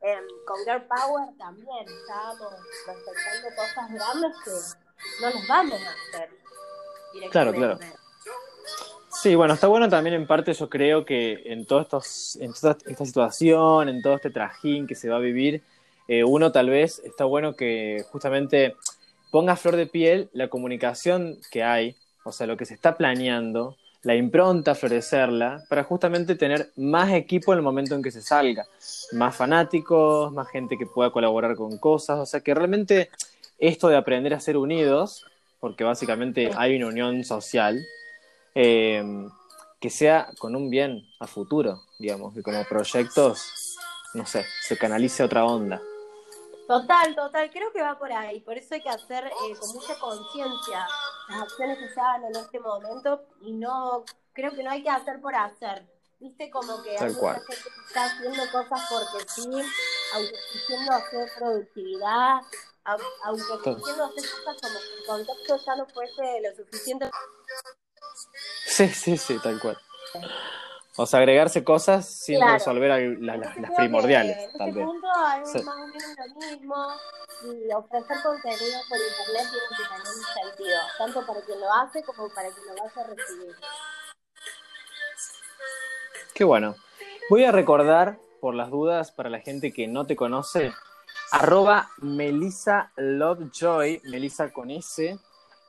[0.00, 2.52] Em, con Girl Power también estábamos
[2.86, 6.30] respetando cosas grandes que no los vamos a hacer.
[7.30, 7.78] Claro, claro.
[9.10, 12.78] Sí, bueno, está bueno también en parte, yo creo que en, todos estos, en toda
[12.86, 15.62] esta situación, en todo este trajín que se va a vivir,
[16.12, 18.76] eh, uno tal vez está bueno que justamente
[19.30, 23.78] ponga flor de piel la comunicación que hay, o sea, lo que se está planeando,
[24.02, 28.66] la impronta, florecerla, para justamente tener más equipo en el momento en que se salga,
[29.12, 33.08] más fanáticos, más gente que pueda colaborar con cosas, o sea, que realmente
[33.58, 35.24] esto de aprender a ser unidos,
[35.60, 37.82] porque básicamente hay una unión social,
[38.54, 39.02] eh,
[39.80, 43.78] que sea con un bien a futuro, digamos, que como proyectos,
[44.12, 45.80] no sé, se canalice otra onda.
[46.66, 49.98] Total, total, creo que va por ahí, por eso hay que hacer eh, con mucha
[49.98, 50.86] conciencia
[51.28, 54.90] las acciones que se hagan en este momento y no, creo que no hay que
[54.90, 55.86] hacer por hacer,
[56.20, 59.50] viste como que hay mucha gente que está haciendo cosas porque sí,
[60.14, 62.40] aunque diciendo hacer productividad,
[62.84, 67.10] aunque diciendo hacer cosas como que el contexto ya no fuese lo suficiente.
[68.66, 69.78] Sí, sí, sí, tal cual.
[70.96, 74.36] O sea, agregarse cosas sin resolver las primordiales.
[74.36, 75.08] En tal este punto
[75.42, 76.76] es más o menos lo mismo.
[77.44, 82.02] Y ofrecer contenido por internet tiene que tener un sentido, tanto para quien lo hace
[82.04, 83.56] como para quien lo vaya a recibir.
[86.34, 86.76] Qué bueno.
[87.30, 90.72] Voy a recordar, por las dudas, para la gente que no te conoce,
[91.30, 95.18] Arroba Melissa Lovejoy, Melissa con S.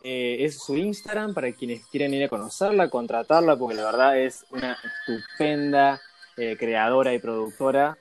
[0.05, 4.45] Eh, es su Instagram para quienes quieren ir a conocerla, contratarla, porque la verdad es
[4.51, 6.01] una estupenda
[6.35, 7.97] eh, creadora y productora.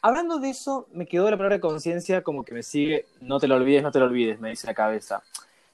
[0.00, 3.56] Hablando de eso, me quedó la palabra conciencia como que me sigue, no te lo
[3.56, 5.22] olvides, no te lo olvides, me dice la cabeza.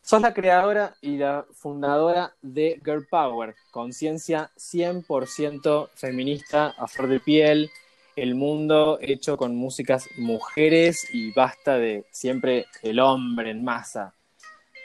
[0.02, 7.20] Sos la creadora y la fundadora de Girl Power, conciencia 100% feminista, a flor de
[7.20, 7.70] piel,
[8.16, 14.14] el mundo hecho con músicas mujeres y basta de siempre el hombre en masa.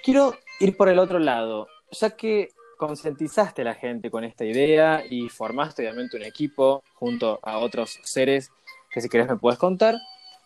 [0.04, 5.04] Quiero ir por el otro lado, ya que concientizaste a la gente con esta idea
[5.10, 8.52] y formaste obviamente un equipo junto a otros seres
[8.90, 9.96] que si querés me puedes contar,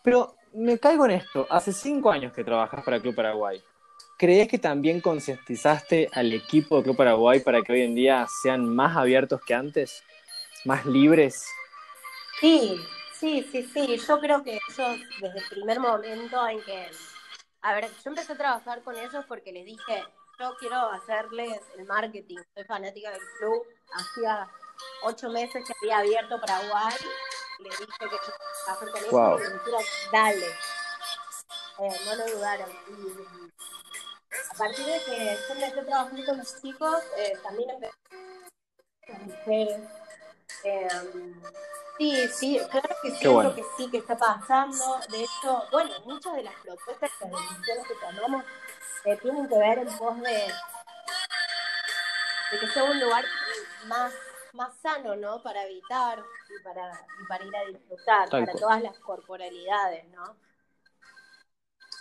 [0.02, 3.62] pero me caigo en esto, hace cinco años que trabajas para Club Paraguay.
[4.16, 8.68] ¿Crees que también concientizaste al equipo de Club Paraguay para que hoy en día sean
[8.68, 10.04] más abiertos que antes?
[10.64, 11.44] ¿Más libres?
[12.40, 12.80] Sí,
[13.12, 13.96] sí, sí, sí.
[13.96, 16.86] Yo creo que ellos, desde el primer momento en que.
[17.64, 20.04] A ver, yo empecé a trabajar con ellos porque les dije,
[20.38, 22.36] yo quiero hacerles el marketing.
[22.54, 23.66] Soy fanática del club.
[23.94, 24.46] Hacía
[25.04, 26.94] ocho meses que había abierto Paraguay.
[27.60, 28.18] Les dije que yo
[28.66, 30.46] trabajar con ellos y me dijeron, dale.
[31.78, 32.70] Eh, no lo dudaron.
[34.50, 37.94] a partir de que yo empecé a trabajar con los chicos, eh, también empecé
[39.06, 40.03] con mujeres.
[40.64, 40.88] Eh,
[41.96, 43.24] Sí, sí, claro que sí,
[43.54, 44.98] que sí que está pasando.
[45.10, 48.44] De hecho, bueno, muchas de las propuestas y las decisiones que tomamos
[49.04, 50.30] eh, tienen que ver en pos de,
[52.50, 53.24] de que sea un lugar
[53.86, 54.12] más,
[54.54, 55.40] más sano, ¿no?
[55.42, 60.36] Para evitar y para, y para ir a disfrutar, para todas las corporalidades, ¿no?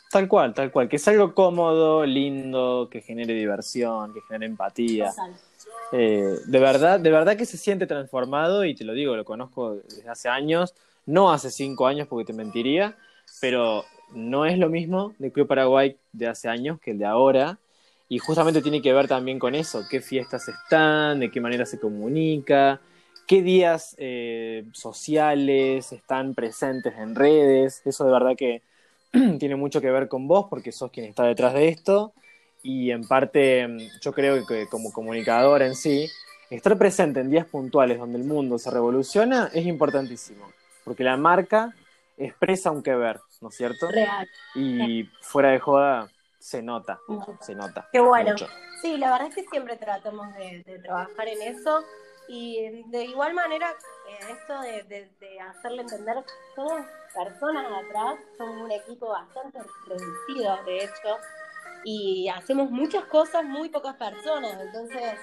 [0.09, 0.89] Tal cual, tal cual.
[0.89, 5.11] Que es algo cómodo, lindo, que genere diversión, que genere empatía.
[5.95, 9.75] Eh, de verdad, de verdad que se siente transformado y te lo digo, lo conozco
[9.75, 10.73] desde hace años,
[11.05, 12.97] no hace cinco años porque te mentiría,
[13.39, 17.59] pero no es lo mismo de Club Paraguay de hace años que el de ahora.
[18.09, 21.79] Y justamente tiene que ver también con eso, qué fiestas están, de qué manera se
[21.79, 22.81] comunica,
[23.27, 28.61] qué días eh, sociales están presentes en redes, eso de verdad que
[29.39, 32.13] tiene mucho que ver con vos porque sos quien está detrás de esto
[32.63, 36.09] y en parte yo creo que como comunicador en sí,
[36.49, 40.51] estar presente en días puntuales donde el mundo se revoluciona es importantísimo,
[40.83, 41.75] porque la marca
[42.17, 43.87] expresa un que ver, ¿no es cierto?
[43.91, 44.27] Real.
[44.55, 46.99] Y fuera de joda, se nota,
[47.41, 47.87] se nota.
[47.91, 48.35] Qué bueno.
[48.81, 51.83] Sí, la verdad es que siempre tratamos de, trabajar en eso
[52.27, 53.71] y de igual manera
[54.09, 56.17] eh, esto de, hacerle entender,
[56.55, 56.81] somos
[57.13, 61.17] personas atrás, somos un equipo bastante reducido, de hecho,
[61.83, 65.19] y hacemos muchas cosas muy pocas personas, entonces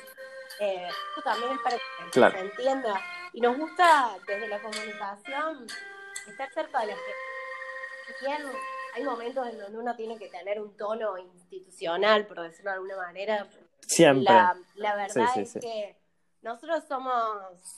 [0.61, 3.01] eh, esto también es para que se entienda.
[3.33, 5.66] Y nos gusta desde la comunicación
[6.29, 8.51] estar cerca de la gente.
[8.94, 12.96] hay momentos en donde uno tiene que tener un tono institucional, por decirlo de alguna
[12.96, 13.46] manera.
[13.81, 14.25] Siempre.
[14.75, 15.96] La, verdad es que
[16.42, 17.14] nosotros somos,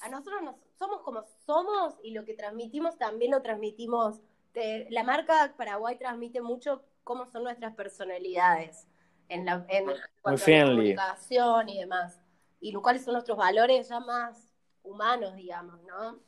[0.00, 4.20] a nosotros nos, somos como somos y lo que transmitimos también lo transmitimos.
[4.54, 8.86] la marca Paraguay transmite mucho cómo son nuestras personalidades
[9.28, 9.86] en la, en
[10.20, 12.20] cuanto a la comunicación y demás.
[12.60, 16.18] Y cuáles son nuestros valores ya más humanos, digamos, ¿no?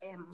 [0.00, 0.26] Em,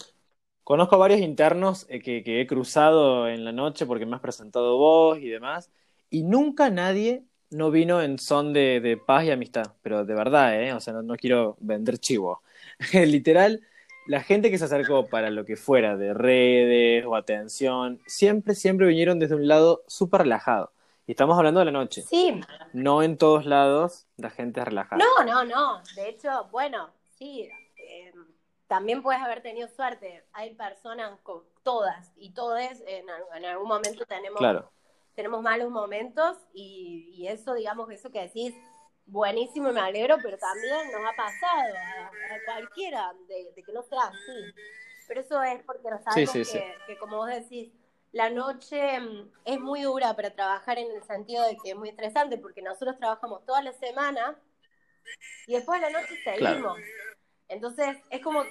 [0.70, 5.18] Conozco varios internos eh, que, he cruzado en la noche porque me has presentado vos
[5.18, 5.70] y demás,
[6.10, 10.72] y nunca nadie no vino en son de, paz y amistad, pero de verdad, ¿eh?
[10.72, 12.42] O sea, no, quiero vender chivo.
[12.92, 13.60] Literal,
[14.10, 18.88] la gente que se acercó para lo que fuera de redes o atención, siempre, siempre
[18.88, 20.72] vinieron desde un lado súper relajado.
[21.06, 22.02] Y estamos hablando de la noche.
[22.02, 22.40] Sí.
[22.72, 25.00] No en todos lados la gente es relajada.
[25.00, 25.80] No, no, no.
[25.94, 27.48] De hecho, bueno, sí.
[27.76, 28.26] Em,
[28.66, 30.24] también puedes haber tenido suerte.
[30.32, 34.40] Hay personas, con, todas y todos en, en, algún momento tenemos,
[35.14, 38.56] tenemos malos momentos y, eso, digamos, eso que decís,
[39.10, 44.02] buenísimo y me alegro, pero también nos ha pasado a, cualquiera de, que no sea
[44.02, 44.54] así.
[45.08, 47.72] Pero eso es porque nos sabemos que, que, como vos decís,
[48.12, 51.88] la noche mm, es muy dura para trabajar en el sentido de que es muy
[51.88, 54.36] estresante porque nosotros trabajamos toda la semana
[55.46, 56.78] y después de la noche seguimos.
[57.48, 58.44] Entonces es como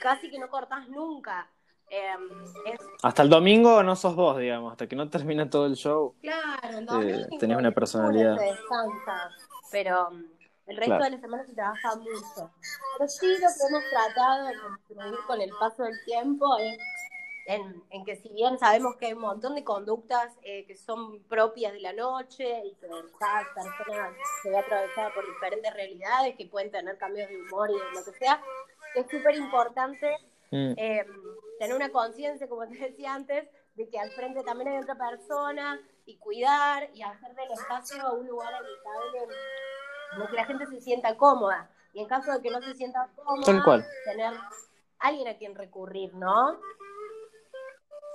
[0.00, 1.50] casi que no cortás nunca.
[1.88, 2.28] Em,
[3.02, 6.16] hasta el domingo no sos vos, digamos, hasta que no termina todo el show.
[6.20, 8.36] Claro, el domingo eh, tenés una personalidad.
[9.76, 10.24] Pero mm,
[10.68, 12.50] el resto de la semana se trabaja mucho.
[12.96, 16.78] Pero sí lo que hemos tratado de construir con el paso del tiempo es
[17.44, 21.74] en, que si bien sabemos que hay un montón de conductas eh, que son propias
[21.74, 22.88] de la noche y que
[23.20, 27.74] cada persona se ve atravesada por diferentes realidades que pueden tener cambios de humor y
[27.74, 28.42] de lo que sea,
[28.94, 30.10] es súper importante
[30.52, 30.72] mm.
[30.76, 31.06] em,
[31.58, 35.78] tener una conciencia, como te decía antes, de que al frente también hay otra persona
[36.06, 39.34] y cuidar y hacer del espacio un lugar habitable
[40.12, 41.68] donde que la gente se sienta cómoda.
[41.92, 44.32] Y en caso de que no se sienta cómoda, tener
[45.00, 46.58] alguien a quien recurrir, ¿no?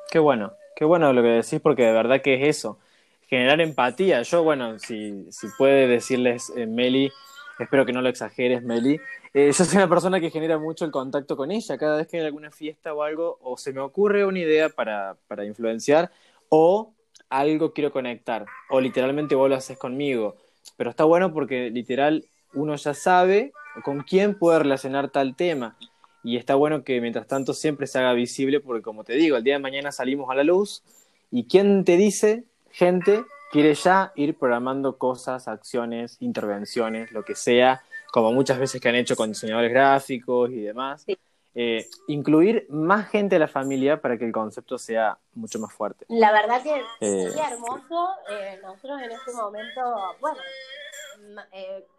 [0.09, 2.79] Qué bueno, qué bueno lo que decís porque de verdad que es eso,
[3.27, 4.21] generar empatía.
[4.21, 7.11] Yo, bueno, si, si puede decirles eh, Meli,
[7.59, 8.99] espero que no lo exageres, Meli.
[9.33, 11.77] Eh, yo soy una persona que genera mucho el contacto con ella.
[11.77, 15.15] Cada vez que hay alguna fiesta o algo, o se me ocurre una idea para,
[15.27, 16.11] para influenciar,
[16.49, 16.93] o
[17.31, 20.35] algo quiero conectar, o literalmente vos lo haces conmigo.
[20.77, 23.51] Pero está bueno porque literal uno ya sabe
[23.83, 25.75] con quién puede relacionar tal tema
[26.23, 29.43] y está bueno que mientras tanto siempre se haga visible porque como te digo, el
[29.43, 30.83] día de mañana salimos a la luz
[31.31, 37.81] y quién te dice, gente, quiere ya ir programando cosas, acciones, intervenciones, lo que sea,
[38.11, 41.05] como muchas veces que han hecho con diseñadores gráficos y demás.
[41.53, 46.05] Eh, incluir más gente de la familia para que el concepto sea mucho más fuerte.
[46.07, 48.09] La verdad que eh, sería hermoso.
[48.29, 49.81] Eh, nosotros en este momento,
[50.21, 50.39] bueno,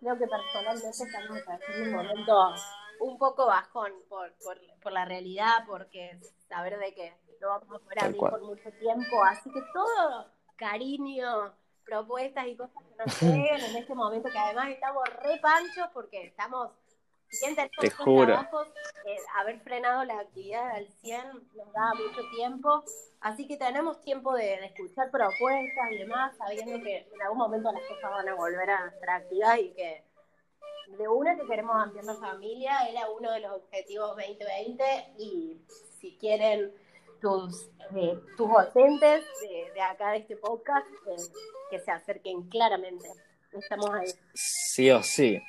[0.00, 1.38] creo que personalmente estamos
[1.68, 2.54] en un momento
[3.00, 7.78] un poco bajón por, por, por, la realidad, porque saber de que no vamos a
[7.78, 9.22] poder abrir por mucho tiempo.
[9.24, 11.52] Así que todo cariño,
[11.84, 16.26] propuestas y cosas que nos lleguen en este momento, que además estamos re panchos porque
[16.26, 16.70] estamos
[17.80, 18.34] te juro.
[19.04, 21.20] Eh, haber frenado la actividad al 100
[21.56, 22.84] nos da mucho tiempo,
[23.20, 27.72] así que tenemos tiempo de, de, escuchar propuestas y demás, sabiendo que en algún momento
[27.72, 30.04] las cosas van a volver a nuestra actividad y que
[30.98, 34.84] de una que queremos ampliar la familia, era uno de los objetivos 2020
[35.18, 35.60] y
[36.00, 36.72] si quieren
[37.20, 39.24] tus, eh, tus docentes
[39.74, 40.86] de, acá de este podcast,
[41.70, 43.08] que se acerquen claramente.
[43.52, 44.08] Estamos ahí.
[44.34, 45.40] Sí o sí.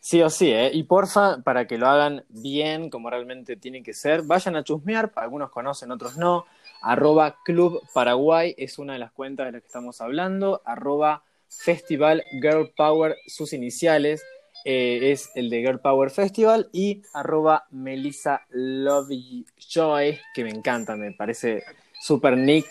[0.00, 0.70] Sí o sí, ¿eh?
[0.72, 5.12] Y porfa, para que lo hagan bien, como realmente tiene que ser, vayan a chusmear,
[5.16, 6.46] algunos conocen, otros no.
[6.82, 10.62] Arroba Club Paraguay es una de las cuentas de las que estamos hablando.
[10.64, 14.22] Arroba Festival Girl Power, sus iniciales.
[14.64, 21.12] Eh, es el de Girl Power Festival y arroba Melissa Lovejoy, que me encanta, me
[21.12, 21.62] parece
[21.98, 22.66] super nick,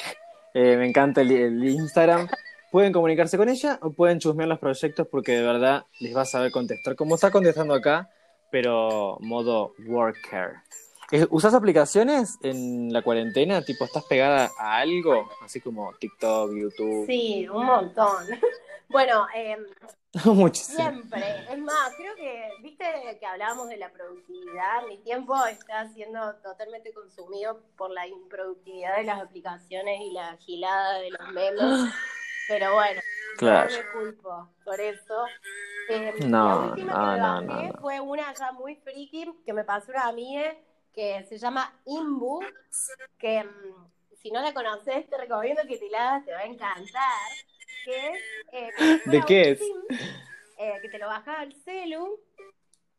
[0.54, 2.28] eh, me encanta el, Instagram.
[2.72, 6.26] Pueden comunicarse con ella o pueden chusmear los proyectos porque de verdad les va a
[6.26, 8.09] saber contestar, como está contestando acá,
[8.51, 10.57] pero modo worker.
[11.11, 13.63] Eh, ¿Usas aplicaciones en la cuarentena?
[13.63, 15.28] Tipo, ¿estás pegada a algo?
[15.43, 17.05] Así como TikTok, YouTube.
[17.07, 18.26] Sí, un montón.
[18.91, 19.55] Bueno, eh,
[20.26, 20.80] Muchísimo.
[20.80, 21.24] siempre.
[21.47, 22.84] Es más, creo que, viste
[23.20, 24.88] que hablábamos de la productividad.
[24.88, 30.99] Mi tiempo está siendo totalmente consumido por la improductividad de las aplicaciones y la gilada
[31.01, 31.93] de los memes.
[32.50, 33.02] Pero bueno,
[33.38, 33.70] Claro.
[33.70, 35.26] no me culpo por eso.
[35.89, 37.74] Eh, No, la última no, no, no, no.
[37.80, 40.56] fue una ya muy friki que me pasó una amiga
[40.93, 42.41] que se llama Imbu,
[43.18, 46.45] que mm, si no la conoces te recomiendo que te la hagas, te va a
[46.45, 47.32] encantar,
[47.86, 48.22] que es...
[48.52, 48.72] eh,
[49.06, 49.60] ¿De qué es?
[49.60, 49.78] Sim,
[50.58, 52.20] eh, que te lo bajas al celu,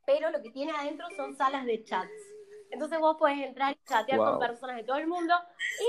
[0.06, 2.10] pero lo que tiene adentro son salas de chats.
[2.70, 4.30] Entonces vos podés entrar y chatear Wow.
[4.30, 5.34] con personas de todo el mundo,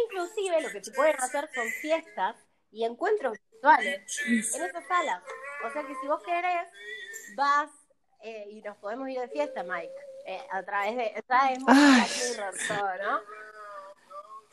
[0.05, 2.35] inclusive lo que se pueden hacer son fiestas
[2.71, 5.23] y encuentros virtuales en esas salas.
[5.67, 6.67] O sea que si vos querés,
[7.35, 7.69] vas
[8.21, 9.91] eh, y nos podemos ir de fiesta, Mike.
[10.25, 11.13] eh, a través de.
[11.15, 11.73] Esa es muy
[12.67, 13.19] todo, ¿no?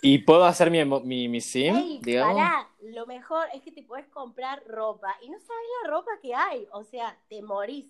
[0.01, 2.35] ¿Y puedo hacer mi, mi, mi sim, Ey, digamos?
[2.37, 6.35] pará, lo mejor es que te puedes comprar ropa y no sabes la ropa que
[6.35, 6.69] hay.
[6.73, 7.87] O sea, te morís.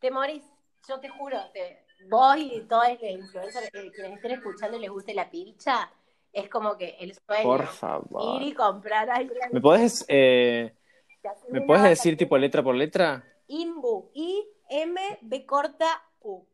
[0.00, 0.42] Te morís.
[0.88, 4.90] Yo te juro, te, vos y todos los influencers, eh, quienes estén escuchando y les
[4.90, 5.90] guste la pilcha,
[6.32, 7.42] es como que el sueño.
[7.42, 8.40] Por favor.
[8.40, 9.28] Ir y comprar ahí.
[9.52, 10.74] ¿Me podés, eh,
[11.50, 13.24] ¿me podés decir tipo letra por letra?
[13.48, 14.10] Imbu.
[14.14, 16.44] I-M-B corta U.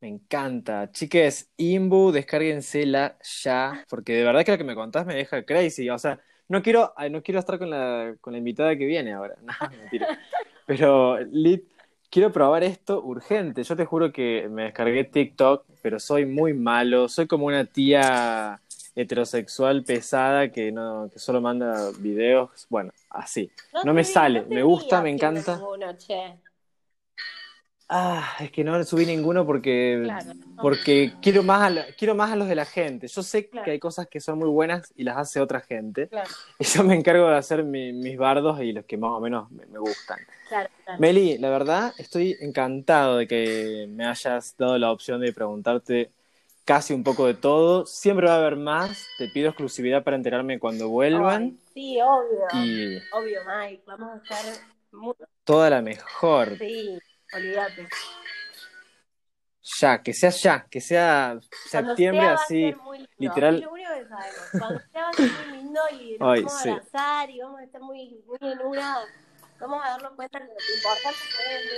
[0.00, 0.90] Me encanta.
[0.92, 5.90] Chiques, Imbu, descárguensela ya, porque de verdad que lo que me contás me deja crazy.
[5.90, 9.36] O sea, no quiero, no quiero estar con la, con la invitada que viene ahora.
[9.42, 10.18] No, mentira.
[10.66, 11.68] Pero, Lit,
[12.10, 13.62] quiero probar esto urgente.
[13.62, 17.08] Yo te juro que me descargué TikTok, pero soy muy malo.
[17.08, 18.60] Soy como una tía
[18.94, 22.66] heterosexual pesada que no, que solo manda videos.
[22.68, 23.50] Bueno, así.
[23.84, 25.56] No me sale, me gusta, me encanta.
[25.56, 26.34] ninguno, che.
[27.90, 30.32] Ah, es que no subí ninguno porque Claro.
[30.60, 33.08] porque quiero más a la- quiero más a los de la gente.
[33.08, 33.64] Yo sé Claro.
[33.64, 36.08] que hay cosas que son muy buenas y las hace otra gente.
[36.08, 36.28] Claro,
[36.58, 39.50] Y yo me encargo de hacer mi- mis bardos y los que más o menos
[39.50, 40.18] me, me gustan.
[40.98, 46.10] Meli, la verdad estoy encantado de que me hayas dado la opción de preguntarte
[46.66, 47.86] casi un poco de todo.
[47.86, 49.06] Siempre va a haber más.
[49.16, 51.42] Te pido exclusividad para enterarme cuando vuelvan.
[51.42, 52.46] Ay, sí, obvio.
[52.64, 53.82] Y Obvio, Mike.
[53.86, 54.44] Vamos a estar
[54.92, 55.14] muy.
[55.44, 56.58] toda la mejor.
[56.58, 56.98] Sí,
[57.32, 57.88] olvídate.
[59.80, 61.38] Ya, que sea ya, que sea
[61.70, 62.74] Cuando septiembre sea, así.
[63.18, 63.56] literal.
[63.56, 64.48] Es lo único que sabemos.
[64.58, 66.68] Cuando sea va a ser muy lindo y nos Ay, vamos sí.
[66.68, 68.98] a abrazar y vamos a estar muy, muy en una.
[69.60, 71.72] Vamos a darnos cuenta de lo importante que es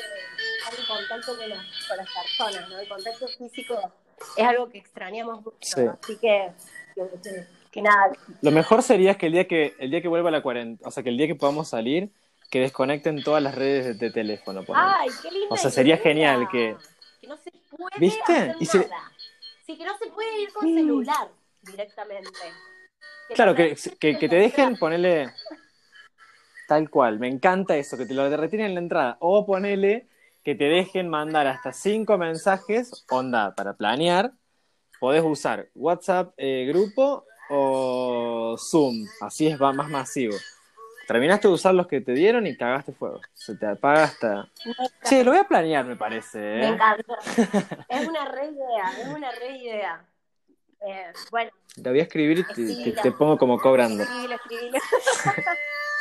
[0.58, 2.78] estar en contacto con las, con las personas, ¿no?
[2.78, 3.92] El contacto físico
[4.36, 5.56] es algo que extrañamos mucho.
[5.62, 5.80] Sí.
[5.82, 5.98] ¿no?
[6.00, 6.52] Así que,
[6.94, 8.10] que, que- que nada,
[8.42, 11.04] Lo mejor sería que el día que el día que vuelva la cuarentena, o sea,
[11.04, 12.10] que el día que podamos salir,
[12.50, 14.64] que desconecten todas las redes de, teléfono.
[14.74, 16.02] Ay, qué linda O sea, sería idea.
[16.04, 16.76] genial que-
[17.20, 18.32] Que no se puede ¿Viste?
[18.32, 19.12] hacer Y se- nada.
[19.66, 21.28] Sí, que no se puede ir con celular
[21.62, 22.30] directamente.
[23.28, 25.32] Que Claro, la que, que, que te dejen ponerle
[26.66, 27.18] tal cual.
[27.20, 29.16] Me encanta eso, que te lo retienen en la entrada.
[29.20, 30.08] O ponele
[30.42, 34.32] que te dejen mandar hasta cinco mensajes, onda, para planear.
[34.98, 39.06] Podés usar WhatsApp eh, grupo o Zoom.
[39.20, 40.36] Así es va más masivo.
[41.10, 43.20] Terminaste de usar los que te dieron y cagaste fuego.
[43.34, 44.48] Se te apaga hasta.
[45.02, 46.38] Che, lo voy a planear, me parece.
[46.38, 46.68] Me ¿eh?
[46.68, 47.16] encantó.
[47.88, 50.04] es una re idea, es una re idea.
[50.86, 51.50] Eh, bueno,
[51.82, 54.04] Lo voy a escribir y te, te- te pongo como cobrando.
[54.04, 54.78] escribilo, escribilo.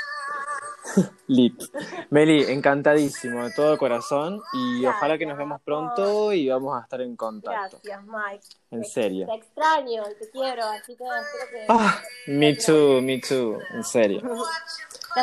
[1.28, 1.62] Lit.
[2.10, 6.84] Meli, encantadísimo de todo corazón y Gracias, ojalá que nos vemos pronto y vamos a
[6.84, 7.80] estar en contacto.
[7.84, 8.48] Gracias, Mike.
[8.72, 9.28] En serio.
[9.28, 11.66] Te extraño y te quiero, así que espero que.
[11.70, 14.22] Ah, me too, me too, en serio.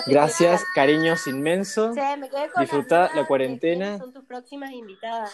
[0.07, 1.95] Gracias, cariños inmensos.
[1.95, 3.99] Che, me quedé con Disfrutá las dudas la de cuarentena.
[3.99, 5.33] Son tus próximas invitadas.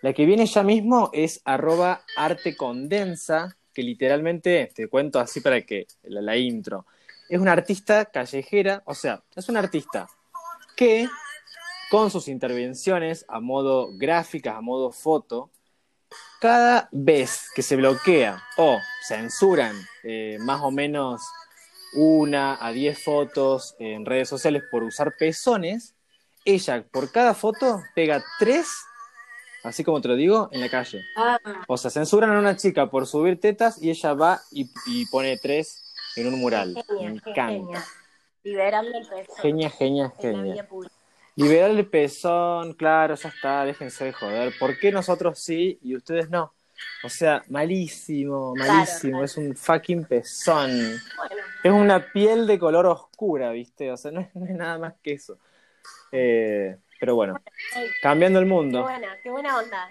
[0.00, 5.62] La que viene ya mismo es arroba arte condensa, que literalmente, te cuento así para
[5.62, 6.86] que la, la intro,
[7.28, 10.08] es una artista callejera, o sea, es una artista
[10.76, 11.08] que
[11.90, 15.50] con sus intervenciones a modo gráficas, a modo foto,
[16.40, 19.74] cada vez que se bloquea o censuran
[20.04, 21.22] eh, más o menos
[21.94, 25.94] una a diez fotos en redes sociales por usar pezones,
[26.44, 28.70] ella por cada foto pega tres,
[29.64, 31.02] así como te lo digo, en la calle.
[31.16, 35.06] Ah, O sea, censuran a una chica por subir tetas y ella va y, y
[35.06, 36.74] pone tres en un mural.
[36.86, 37.52] genia, Me qué encanta.
[37.52, 37.84] genia.
[38.44, 40.68] Liberando el peso Genia, genia, genia.
[41.36, 44.52] Liberar el pezón, claro, ya está, déjense de joder.
[44.58, 46.52] ¿Por qué nosotros sí y ustedes no?
[47.04, 49.24] O sea, malísimo, malísimo, claro.
[49.24, 50.70] es un fucking pezón.
[51.16, 53.90] Bueno, Es una piel de color oscura, ¿viste?
[53.92, 55.38] O sea, no es, no es nada más que eso.
[56.12, 57.34] Eh, pero bueno,
[58.02, 58.82] cambiando el qué mundo.
[58.82, 59.88] buena, qué buena onda.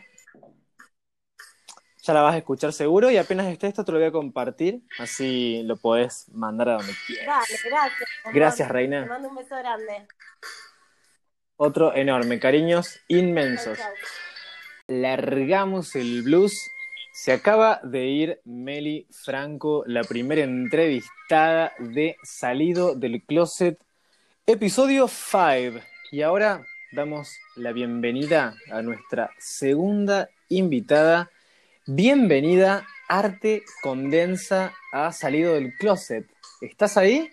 [2.08, 4.80] Ya la vas a escuchar seguro y apenas esté esto te lo voy a compartir,
[4.97, 7.26] así lo podés mandar a donde quieras.
[7.49, 8.10] Dale, gracias.
[8.34, 9.05] Gracias, Te Reina.
[9.05, 10.08] mando un beso grande.
[11.58, 13.78] Otro enorme, cariños inmensos.
[13.78, 13.93] Chau, chau.
[14.88, 16.72] Largamos el blues.
[17.12, 23.84] Se acaba de ir Meli Franco, la primera entrevistada de Salido del Closet,
[24.45, 25.82] episodio 5.
[26.14, 31.30] Y ahora damos la bienvenida a nuestra segunda invitada.
[31.88, 36.29] Bienvenida, Arte Condensa, ha Salido del Closet.
[36.61, 37.31] ¿Estás ahí?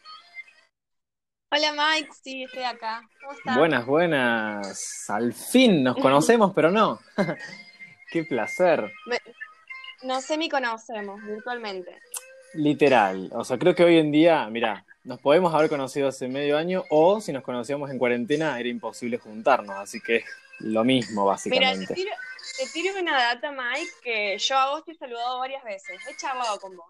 [1.51, 3.03] Hola Mike, sí, estoy acá.
[3.21, 3.57] ¿Cómo estás?
[3.57, 5.11] Buenas, buenas.
[5.11, 7.01] Al fin nos conocemos, pero no.
[8.13, 8.93] Qué placer.
[9.07, 9.19] Me-
[10.03, 11.99] No sé ni conocemos virtualmente.
[12.55, 13.31] Literal.
[13.35, 16.85] O sea, creo que hoy en día, mira, nos podemos haber conocido hace medio año
[16.91, 19.77] o si nos conocíamos en cuarentena era imposible juntarnos.
[19.77, 20.25] Así que
[20.61, 21.87] lo mismo, Mira, básicamente.
[21.87, 22.11] te tiro,
[22.59, 25.99] te tiro una data, Mike, que yo a vos te he saludado varias veces.
[26.09, 26.87] He charlado con vos.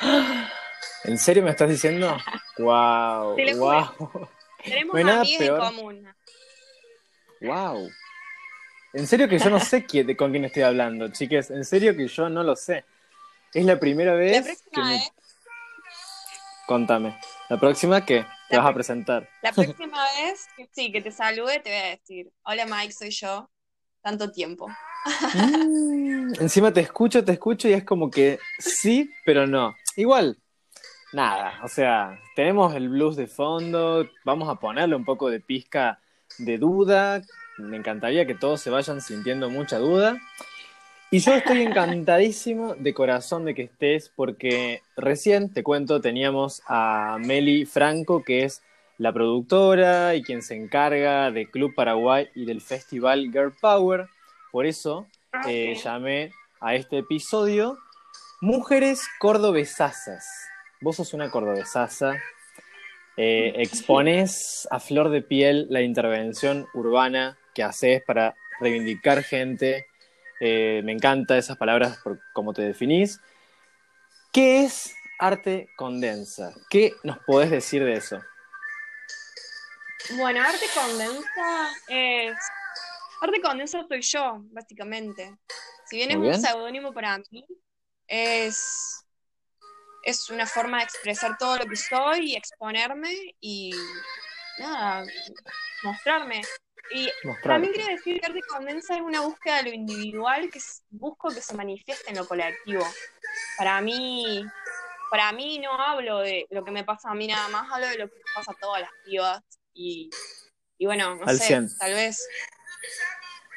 [1.04, 2.16] ¿En serio me estás diciendo?
[2.58, 3.36] ¡Wow!
[3.36, 4.28] Te lo ¡Wow!
[4.64, 6.14] Tenemos No amigas en común.
[7.40, 7.90] ¡Wow!
[8.92, 11.50] En serio que yo no sé quién- con quién estoy hablando, chiques.
[11.50, 12.84] En serio que yo no lo sé.
[13.52, 14.92] Es la primera La vez que próxima me...
[14.94, 15.12] vez,
[16.66, 17.18] Contame.
[17.52, 18.24] ¿La próxima qué?
[18.48, 19.28] Te La vas a presentar.
[19.42, 23.10] la próxima vez, que sí, que te salude, te voy a decir, hola Mike, soy
[23.10, 23.50] yo.
[24.00, 24.68] Tanto tiempo.
[25.34, 29.74] Mm, Encima te escucho, te escucho y es como que sí, pero no.
[29.96, 30.38] Igual,
[31.12, 36.00] nada, o sea, tenemos el blues de fondo, vamos a ponerle un poco de pizca
[36.38, 37.20] de duda,
[37.58, 40.16] me encantaría que todos se vayan sintiendo mucha duda.
[41.14, 47.18] Y yo estoy encantadísimo de corazón de que estés, porque recién, te cuento, teníamos a
[47.20, 48.62] Meli Franco, que es
[48.96, 54.08] la productora y quien se encarga de Club Paraguay y del festival Girl Power.
[54.50, 55.06] Por eso
[55.46, 55.84] eh, Ok.
[55.84, 57.76] llamé a este episodio
[58.40, 60.24] Mujeres Cordobesazas.
[60.80, 62.14] Vos sos una cordobesaza,
[63.18, 69.88] eh, expones a flor de piel la intervención urbana que haces para reivindicar gente.
[70.44, 73.20] Eh, me encanta esas palabras por cómo te definís.
[74.32, 76.52] ¿Qué es arte condensa?
[76.68, 78.20] ¿Qué nos podés decir de eso?
[80.16, 82.34] Bueno, Arte Condensa es.
[83.20, 85.32] Arte Condensa soy yo, básicamente.
[85.86, 87.46] Si bien Muy es un seudónimo para mí,
[88.08, 89.04] es.
[90.02, 93.72] Es una forma de expresar todo lo que soy y exponerme y.
[94.58, 95.04] Nada,
[95.84, 96.42] mostrarme.
[96.90, 97.08] Y
[97.42, 100.60] también quiero decir que Arte Condensa es una búsqueda de lo individual que
[100.90, 102.84] busco que se manifieste en lo colectivo.
[103.56, 104.44] Para mí.
[105.10, 107.98] Para mí no hablo de lo que me pasa a mí nada más, hablo de
[107.98, 109.42] lo que pasa a todas las pibas.
[109.74, 110.08] Y,
[110.78, 111.78] y bueno, no Al sé, 100.
[111.78, 112.26] tal vez,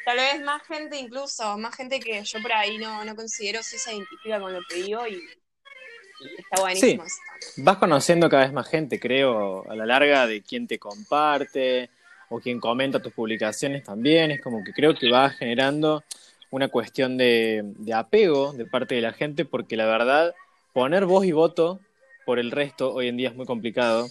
[0.04, 3.78] tal vez más gente incluso, más gente que yo por ahí no, no considero si
[3.78, 7.16] se identifica con lo que digo y, y está buenísimo eso.
[7.58, 11.90] Vas conociendo cada vez más gente, creo, a la larga, de quien te comparte
[12.30, 14.32] o quien comenta tus publicaciones también.
[14.32, 16.04] Es como que creo que va generando
[16.52, 20.34] una cuestión de, de apego de parte de la gente, porque la verdad,
[20.74, 21.80] poner voz y voto
[22.26, 24.08] por el resto hoy en día es muy complicado.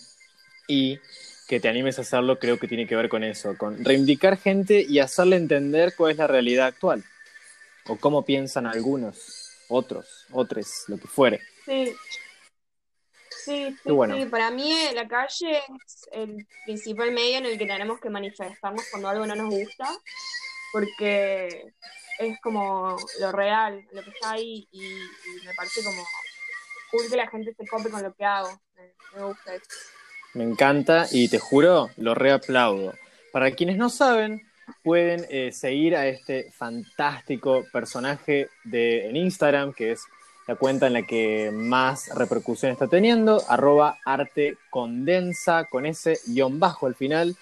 [0.67, 0.99] Y
[1.47, 4.85] que te animes a hacerlo creo que tiene que ver con eso, con reivindicar gente
[4.89, 7.05] y hacerle entender cuál es la realidad actual.
[7.87, 11.41] O cómo piensan algunos, otros, otros, lo que fuere.
[11.67, 11.93] Sí.
[13.45, 14.17] Sí, sí, bueno.
[14.17, 14.27] sí.
[14.27, 18.85] Para mí eh, la calle es el principal medio en el que tenemos que manifestarnos
[18.91, 19.89] cuando algo no nos gusta,
[20.73, 21.73] porque
[22.19, 26.03] es como lo real, lo que está ahí, y, y me parece como
[26.91, 28.49] cool que la gente se cope con lo que hago.
[28.77, 29.67] Me, me gusta eso.
[30.35, 32.95] Me encanta y te juro, lo reaplaudo.
[33.33, 34.43] Para quienes no saben,
[34.83, 40.05] pueden eh, seguir a este fantástico personaje de, en Instagram, que es
[40.47, 46.61] la cuenta en la que más repercusión está teniendo, arroba arte condensa con ese guion
[46.61, 47.37] bajo al final.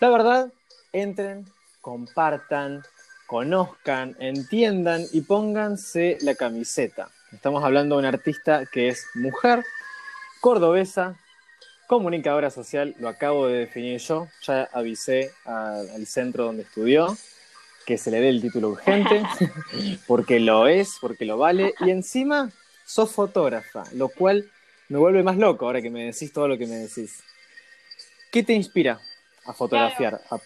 [0.00, 0.52] La verdad,
[0.92, 1.46] entren,
[1.80, 2.82] compartan,
[3.26, 7.10] conozcan, entiendan y pónganse la camiseta.
[7.32, 9.64] Estamos hablando de una artista que es mujer,
[10.40, 11.16] cordobesa,
[11.86, 17.16] comunicadora social, lo acabo de definir yo, ya avisé al centro donde estudió
[17.88, 19.22] que se le dé el título urgente,
[20.06, 22.50] porque lo es, porque lo vale, y encima
[22.84, 24.44] sos fotógrafa, lo cual
[24.90, 27.22] me vuelve más loco ahora que me decís todo lo que me decís.
[28.30, 29.00] ¿Qué te inspira
[29.46, 30.20] a fotografiar?
[30.30, 30.38] A-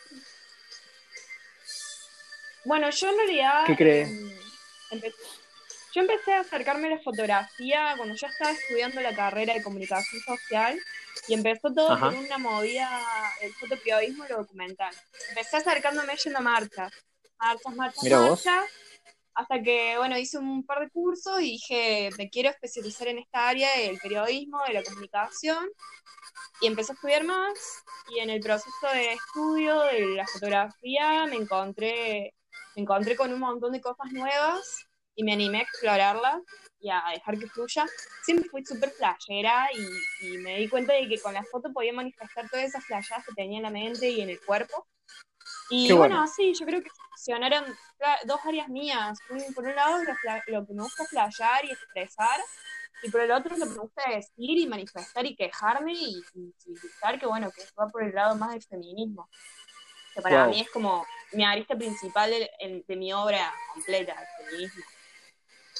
[2.64, 3.64] Bueno, yo en realidad.
[3.66, 4.08] ¿Qué crees?
[4.08, 5.02] em,
[5.94, 10.22] yo empecé a acercarme a la fotografía cuando ya estaba estudiando la carrera de comunicación
[10.22, 10.78] social
[11.26, 12.10] y empezó todo Ajá.
[12.10, 12.88] con una movida
[13.40, 14.94] el fotoperiodismo y lo documental.
[15.30, 16.92] Empecé acercándome yendo a marchas.
[17.42, 18.46] Marchas, marchas, Mira vos.
[18.46, 18.70] marchas.
[19.34, 23.48] Hasta que, bueno, hice un par de cursos y dije, me quiero especializar en esta
[23.48, 25.68] área del periodismo, de la comunicación.
[26.60, 27.52] Y empecé a estudiar más
[28.10, 32.34] y en el proceso de estudio de la fotografía me encontré,
[32.76, 34.86] me encontré con un montón de cosas nuevas
[35.16, 36.40] y me animé a explorarlas
[36.78, 37.86] y a dejar que fluya.
[38.22, 41.92] Siempre fui súper flashera y, y, me di cuenta de que con la foto podía
[41.92, 44.86] manifestar todas esas flashadas que tenía en la mente y en el cuerpo.
[45.74, 47.64] Y bueno, sí, yo creo que funcionaron
[48.26, 49.18] dos áreas mías.
[49.54, 49.98] Por un lado,
[50.48, 52.38] lo, que me gusta flashear y expresar,
[53.02, 56.54] y por el otro, lo que me gusta decir y manifestar y quejarme y, y,
[57.18, 59.30] que, bueno, que va por el lado más del feminismo.
[60.14, 64.84] Que para mí es como mi arista principal de, de mi obra completa, el feminismo.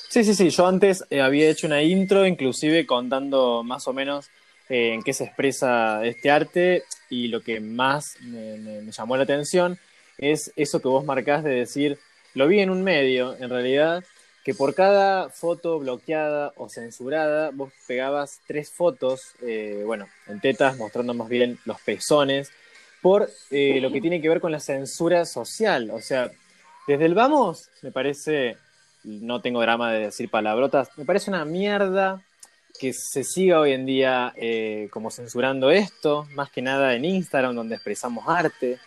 [0.09, 0.49] Sí, sí, sí.
[0.49, 4.31] Yo antes eh, había hecho una intro, inclusive contando más o menos
[4.69, 9.79] eh, en qué se expresa este arte y lo que más me, llamó la atención
[10.19, 11.99] es eso que vos marcás de decir,
[12.35, 14.05] lo vi en un medio, en realidad,
[14.45, 20.77] que por cada foto bloqueada o censurada, vos pegabas tres fotos, eh, bueno, en tetas,
[20.77, 22.51] mostrando más bien los pezones,
[23.01, 25.91] por lo que tiene que ver con la censura social.
[25.91, 26.31] O sea,
[26.87, 28.57] desde el vamos, me parece
[29.05, 30.91] no tengo drama de decir palabrotas.
[30.97, 32.23] Me parece una mierda
[32.79, 37.55] que se siga hoy en día eh, como censurando esto, más que nada en Instagram,
[37.55, 38.79] donde expresamos arte.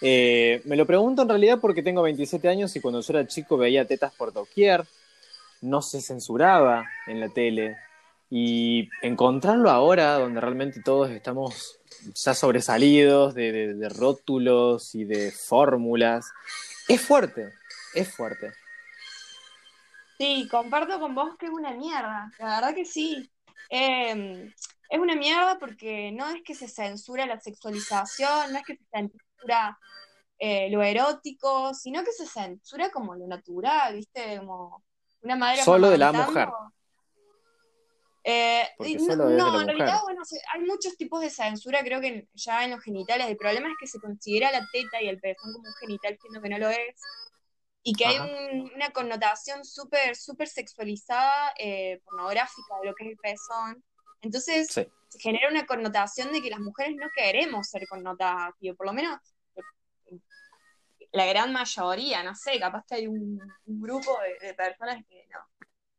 [0.00, 3.56] Eh, me lo pregunto en realidad porque tengo 27 años y cuando yo era chico
[3.56, 4.84] veía tetas por doquier,
[5.60, 7.76] no se censuraba en la tele.
[8.30, 11.80] Y encontrarlo ahora, donde realmente todos estamos
[12.14, 16.26] ya sobresalidos de rótulos y de fórmulas,
[16.88, 17.52] es fuerte,
[17.94, 18.52] es fuerte.
[20.20, 23.32] Sí, comparto con vos que es una mierda, la verdad que sí.
[23.70, 24.52] Em,
[24.90, 28.84] es una mierda porque no es que se censura la sexualización, no es que se
[28.92, 29.78] censura
[30.38, 34.36] eh, lo erótico, sino que se censura como lo natural, ¿viste?
[34.40, 34.84] Como
[35.22, 35.62] una madre.
[35.62, 36.50] Solo de la mujer.
[38.22, 40.20] Eh, no, en realidad, bueno,
[40.52, 43.26] hay muchos tipos de censura, creo que ya en los genitales.
[43.26, 46.42] El problema es que se considera la teta y el pezón como un genital, siendo
[46.42, 46.94] que no lo es
[47.82, 48.18] y que hay
[48.74, 53.84] una connotación súper, súper sexualizada, eh, pornográfica de lo que es el pezón.
[54.20, 58.86] Entonces se genera una connotación de que las mujeres no queremos ser connotadas, tío, por
[58.86, 59.18] lo menos
[61.12, 65.38] la gran mayoría, no sé, capaz que hay un, grupo de, personas que no,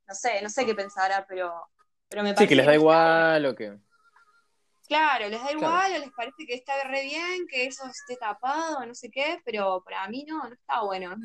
[0.08, 1.70] no sé, no sé qué pensará, pero,
[2.08, 2.44] pero me parece...
[2.44, 3.78] Sí, que les da igual o que...
[4.88, 8.86] Claro, les da igual o les parece que está re bien, que eso esté tapado,
[8.86, 11.16] no sé qué, pero para mí no, no está bueno.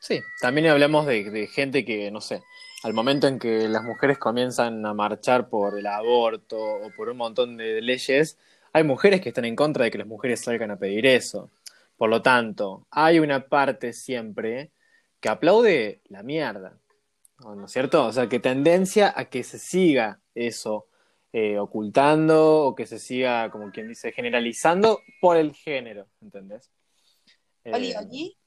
[0.00, 2.42] Sí, también hablamos de, gente que, no sé,
[2.82, 7.18] al momento en que las mujeres comienzan a marchar por el aborto o por un
[7.18, 8.38] montón de leyes,
[8.72, 11.50] hay mujeres que están en contra de que las mujeres salgan a pedir eso.
[11.98, 14.70] Por lo tanto, hay una parte siempre
[15.20, 16.78] que aplaude la mierda,
[17.40, 18.06] ¿no es cierto?
[18.06, 20.86] O sea, que tendencia a que se siga eso
[21.32, 26.70] eh, ocultando o que se siga, como quien dice, generalizando por el género, ¿entendés?
[27.64, 28.39] Eh,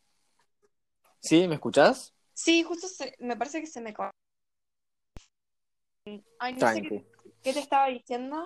[1.24, 1.48] ¿Sí?
[1.48, 2.14] ¿Me escuchás?
[2.34, 2.88] Sí, justo
[3.20, 3.94] me parece que se me
[6.38, 7.06] Ay, no sé qué,
[7.54, 8.44] te estaba diciendo.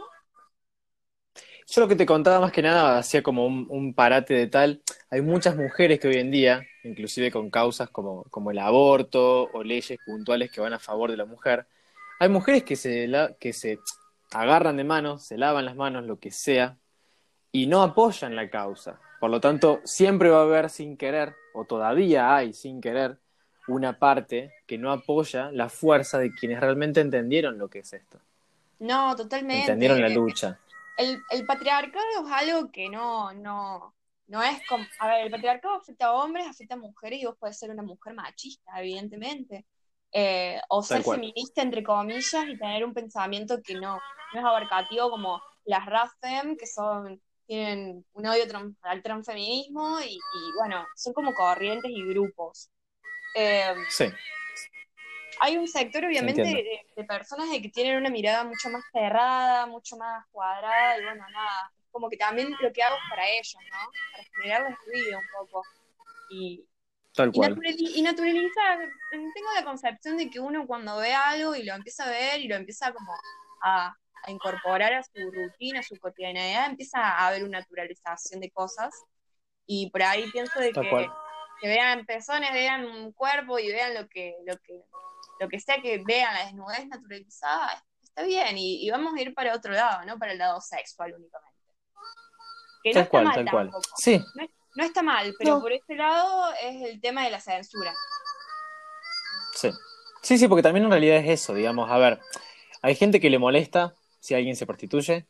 [1.67, 4.83] Yo lo que te contaba más que nada hacía como un, parate de tal.
[5.09, 9.63] Hay muchas mujeres que hoy en día, inclusive con causas como, como el aborto o
[9.63, 11.67] leyes puntuales que van a favor de la mujer,
[12.19, 13.09] hay mujeres que se,
[13.39, 13.79] que se
[14.31, 16.77] agarran de manos, se lavan las manos, lo que sea,
[17.51, 18.99] y no apoyan la causa.
[19.19, 23.17] Por lo tanto, siempre va a haber sin querer, o todavía hay sin querer,
[23.67, 28.19] una parte que no apoya la fuerza de quienes realmente entendieron lo que es esto.
[28.79, 29.61] No, totalmente.
[29.61, 30.59] Entendieron la lucha.
[30.97, 33.93] El, el patriarcado es algo que no, no,
[34.27, 34.85] no es como.
[34.99, 37.83] A ver, el patriarcado afecta a hombres, afecta a mujeres, y vos podés ser una
[37.83, 39.65] mujer machista, evidentemente.
[40.11, 43.99] Eh, o ser feminista, entre comillas, y tener un pensamiento que no,
[44.33, 48.43] no es abarcativo como las RAFEM, que son tienen un odio
[48.81, 50.19] al transfeminismo y,
[50.59, 52.69] bueno, son como corrientes y grupos.
[53.33, 54.05] Em, sí.
[55.39, 59.95] Hay un sector, obviamente, de, personas de que tienen una mirada mucho más cerrada, mucho
[59.97, 63.57] más cuadrada, y bueno, nada, es como que también lo que hago es para ellos,
[63.71, 63.91] ¿no?
[64.11, 65.63] Para generarles ruido un poco.
[66.29, 66.65] Y,
[67.13, 67.59] Tal cual.
[67.65, 68.79] y, naturalizar,
[69.09, 72.47] tengo la concepción de que uno cuando ve algo y lo empieza a ver y
[72.47, 73.11] lo empieza como
[73.63, 78.51] a, a incorporar a su rutina, a su cotidianidad, empieza a haber una naturalización de
[78.51, 78.93] cosas.
[79.65, 81.09] Y por ahí pienso de que,
[81.61, 84.81] que, vean pezones, vean un cuerpo y vean lo que, lo que,
[85.39, 88.57] lo que sea que vean la desnudez naturalizada, está bien.
[88.57, 90.17] Y, vamos a ir para otro lado, ¿no?
[90.17, 91.57] Para el lado sexual únicamente.
[92.83, 93.81] Que no está mal tampoco.
[93.97, 94.23] Sí.
[94.75, 97.93] No, está mal, pero por este lado es el tema de la censura.
[99.55, 99.71] Sí.
[100.21, 102.19] Sí, sí, porque también en realidad es eso, digamos, a ver,
[102.81, 103.93] hay gente que le molesta
[104.27, 105.25] si alguien se prostituye,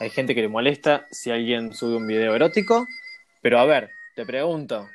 [0.00, 2.84] hay gente que le molesta si alguien sube un video erótico,
[3.42, 4.88] pero a ver, te pregunto,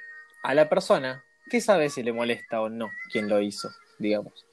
[0.43, 4.45] a la persona, ¿qué sabe si le molesta o no quien lo hizo, digamos?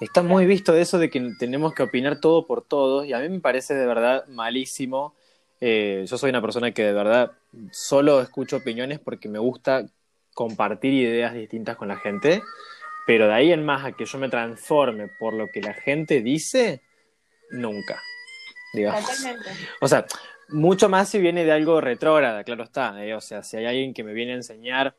[0.00, 3.28] Está muy visto eso de que tenemos que opinar todo por todos y a mí
[3.28, 5.14] me parece de verdad malísimo.
[5.60, 7.30] Eh, yo soy una persona que de verdad
[7.70, 9.86] solo escucho opiniones porque me gusta
[10.34, 12.42] compartir ideas distintas con la gente,
[13.06, 16.20] pero de ahí en más a que yo me transforme por lo que la gente
[16.20, 16.82] dice,
[17.52, 18.02] nunca.
[18.72, 19.04] Digamos.
[19.04, 19.50] Totalmente.
[19.80, 20.06] O sea,
[20.48, 23.04] mucho más si viene de algo retrógrada, claro está.
[23.04, 24.94] eh, O sea, si hay alguien que me viene a enseñar,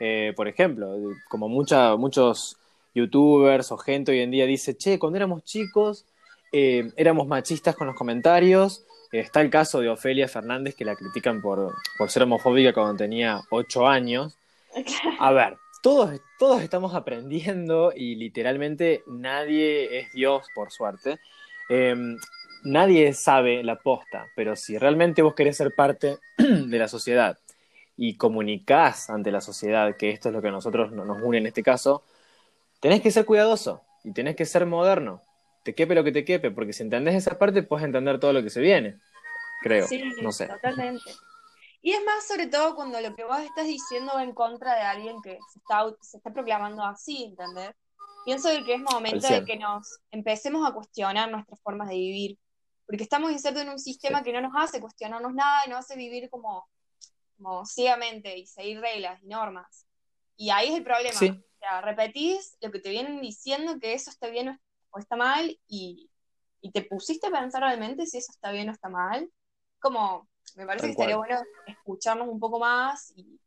[0.00, 0.94] eh, por ejemplo,
[1.28, 2.56] como mucha, muchos
[2.94, 6.06] youtubers o gente hoy en día dice, che, cuando éramos chicos
[6.52, 8.84] eh, éramos machistas con los comentarios.
[9.12, 13.40] Está el caso de Ofelia Fernández que la critican por, por ser homofóbica cuando tenía
[13.50, 14.36] 8 años.
[15.20, 21.18] A ver, todos, todos estamos aprendiendo y literalmente nadie es Dios, por suerte.
[21.68, 21.94] Eh,
[22.66, 27.38] nadie sabe la posta, pero si realmente vos querés ser parte de la sociedad
[27.96, 31.38] y comunicás ante la sociedad que esto es lo que a nosotros no- nos une
[31.38, 32.04] en este caso,
[32.80, 35.22] tenés que ser cuidadoso y tenés que ser moderno.
[35.64, 38.42] Te quepe lo que te quepe, porque si entendés esa parte, puedes entender todo lo
[38.42, 38.98] que se viene.
[39.62, 40.46] Creo, Sí, no sé.
[40.46, 41.10] totalmente.
[41.82, 44.82] Y es más, sobre todo cuando lo que vos estás diciendo va en contra de
[44.82, 47.70] alguien que se está, se está proclamando así, ¿entendés?
[48.24, 52.38] Pienso que es momento de que nos empecemos a cuestionar nuestras formas de vivir,
[52.86, 55.96] porque estamos insertos en un sistema que no nos hace cuestionarnos nada y nos hace
[55.96, 56.68] vivir como,
[57.36, 59.86] como ciegamente y seguir reglas y normas.
[60.36, 61.18] Y ahí es el problema.
[61.18, 61.30] Sí.
[61.30, 64.60] O sea, repetís lo que te vienen diciendo que eso está bien
[64.90, 66.10] o está mal y,
[66.60, 69.28] y te pusiste a pensar realmente si eso está bien o está mal.
[69.80, 71.28] Como, me parece Tal que estaría cual.
[71.28, 73.40] bueno escucharnos un poco más y,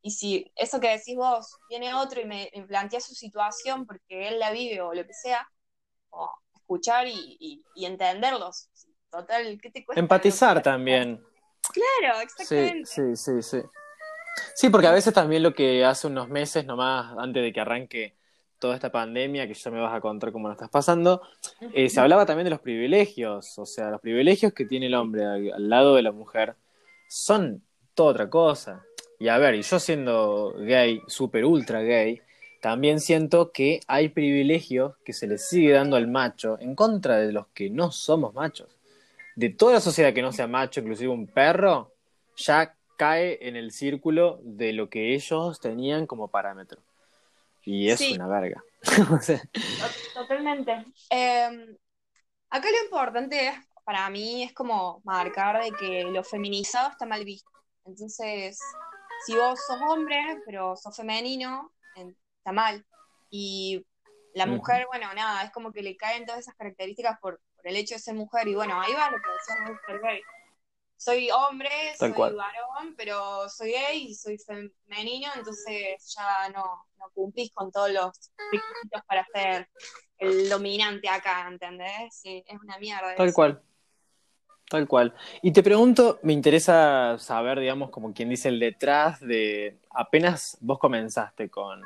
[0.00, 4.28] y si eso que decís vos, viene otro y me, me plantea su situación porque
[4.28, 5.46] él la vive o lo que sea,
[6.08, 6.30] como
[6.68, 8.68] escuchar y, y, y entenderlos.
[9.10, 9.98] Total, ¿qué te cuesta?
[10.00, 11.18] Empatizar también.
[11.72, 12.84] Claro, Sí, exactamente.
[12.86, 13.58] sí, sí, sí.
[14.54, 18.14] Sí, porque a veces también lo que hace unos meses nomás, antes de que arranque
[18.58, 21.22] toda esta pandemia, que ya me vas a contar cómo lo estás pasando,
[21.72, 25.24] eh, se hablaba también de los privilegios, o sea, los privilegios que tiene el hombre
[25.24, 26.54] al, al lado de la mujer
[27.08, 27.62] son
[27.94, 28.84] toda otra cosa.
[29.18, 32.20] Y a ver, y yo siendo gay, super ultra gay,
[32.60, 37.32] también siento que hay privilegios que se le sigue dando al macho en contra de
[37.32, 38.68] los que no somos machos.
[39.36, 41.92] De toda la sociedad que no sea macho, inclusive un perro,
[42.36, 46.80] ya cae en el círculo de lo que ellos tenían como parámetro.
[47.64, 48.14] Y es Sí.
[48.14, 48.62] una verga.
[50.14, 50.84] Totalmente.
[51.10, 51.76] Eh,
[52.50, 53.54] acá lo importante es,
[53.84, 57.50] para mí es como marcar de que lo feminizado está mal visto.
[57.84, 58.58] Entonces,
[59.26, 62.16] si vos sos hombre, pero sos femenino, en-
[62.48, 62.84] está mal.
[63.30, 63.84] Y
[64.34, 67.76] la mujer, bueno, nada, es como que le caen todas esas características por, por el
[67.76, 68.48] hecho de ser mujer.
[68.48, 70.20] Y bueno, ahí va lo que gay.
[70.96, 72.34] Soy hombre, Tal soy cual.
[72.34, 78.32] varón, pero soy gay y soy femenino, entonces ya no, no cumplís con todos los
[78.50, 79.68] requisitos para ser
[80.18, 82.16] el dominante acá, ¿entendés?
[82.20, 83.14] Sí, es una mierda.
[83.14, 83.34] Tal eso.
[83.34, 83.62] cual.
[84.68, 85.14] Tal cual.
[85.40, 90.78] Y te pregunto, me interesa saber, digamos, como quien dice, el detrás de apenas vos
[90.78, 91.80] comenzaste con,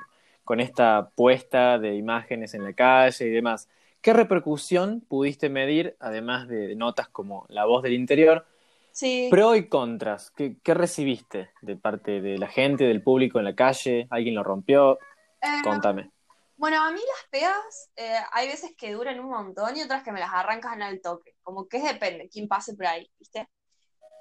[0.52, 3.70] con esta puesta de imágenes en la calle y demás.
[4.02, 8.46] ¿Qué repercusión pudiste medir, además de notas como La Voz del Interior,
[8.90, 9.28] Sí.
[9.30, 10.30] pro y contras?
[10.30, 14.06] ¿Qué, qué recibiste de parte de la gente, del público en la calle?
[14.10, 14.98] ¿Alguien lo rompió?
[15.40, 16.10] Eh, Contame.
[16.58, 20.12] Bueno, a mí las pegas eh, hay veces que duran un montón y otras que
[20.12, 21.34] me las arrancan al toque.
[21.42, 23.48] Como que depende, quién pase por ahí, ¿viste?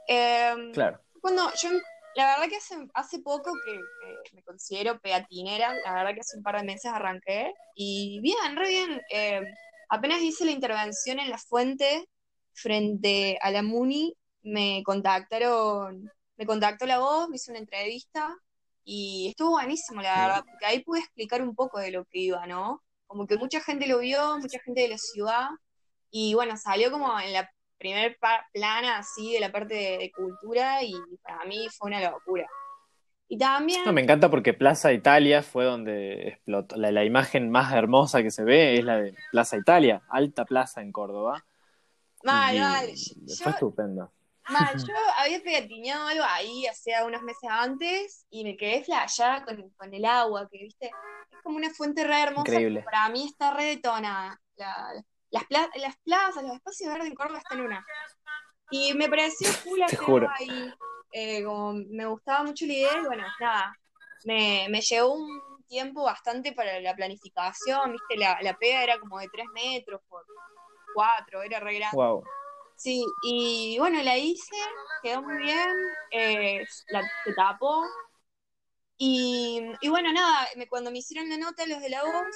[0.08, 1.02] Eh, Claro.
[1.20, 1.72] Cuando yo,
[2.16, 3.80] la verdad que hace, hace poco que,
[4.26, 8.55] que me considero peatinera, la verdad que hace un par de meses arranqué y bien,
[8.55, 9.01] re bien.
[9.12, 9.41] Eh,
[9.89, 12.07] apenas hice la intervención en la fuente
[12.53, 18.36] frente a la MUNI, me contactaron, me contactó la voz, me hizo una entrevista
[18.84, 22.45] y estuvo buenísimo, la verdad, porque ahí pude explicar un poco de lo que iba,
[22.47, 22.82] ¿no?
[23.07, 25.49] Como que mucha gente lo vio, mucha gente de la ciudad
[26.09, 27.49] y bueno, salió como en la
[27.82, 28.18] primer
[28.54, 32.48] plana así de la parte de, de cultura y para mí fue una locura.
[33.28, 36.76] Y también, No, me encanta porque Plaza Italia fue donde explotó.
[36.76, 40.82] La, la imagen más hermosa que se ve es la de Plaza Italia, alta plaza
[40.82, 41.46] en Córdoba.
[42.24, 42.88] mal, Y mal,
[43.42, 44.12] Fue yo, estupendo.
[44.50, 49.70] mal, yo había pegatineado algo ahí hacía unos meses antes y me quedé flasheada con,
[49.78, 52.82] con el agua, que viste, es como una fuente re hermosa, Increíble.
[52.84, 54.40] para mí está re detonada.
[54.58, 57.86] La- las, pla- las plazas, los espacios verdes en Córdoba están en una.
[58.70, 60.74] Y me pareció cool hacerlo ahí.
[61.14, 63.74] eh, como me gustaba mucho la idea y bueno, nada,
[64.26, 69.20] me, me llevó un tiempo bastante para la planificación, viste, la, la pega era como
[69.20, 70.26] de 3 metros por
[70.94, 71.98] 4, era re grande.
[71.98, 72.24] Wow.
[72.76, 74.56] Sí, y bueno, la hice,
[75.04, 75.70] quedó muy bien,
[76.12, 77.84] eh, la, se tapó.
[78.98, 82.36] Y, y bueno, nada, me- cuando me hicieron la nota los de la voz,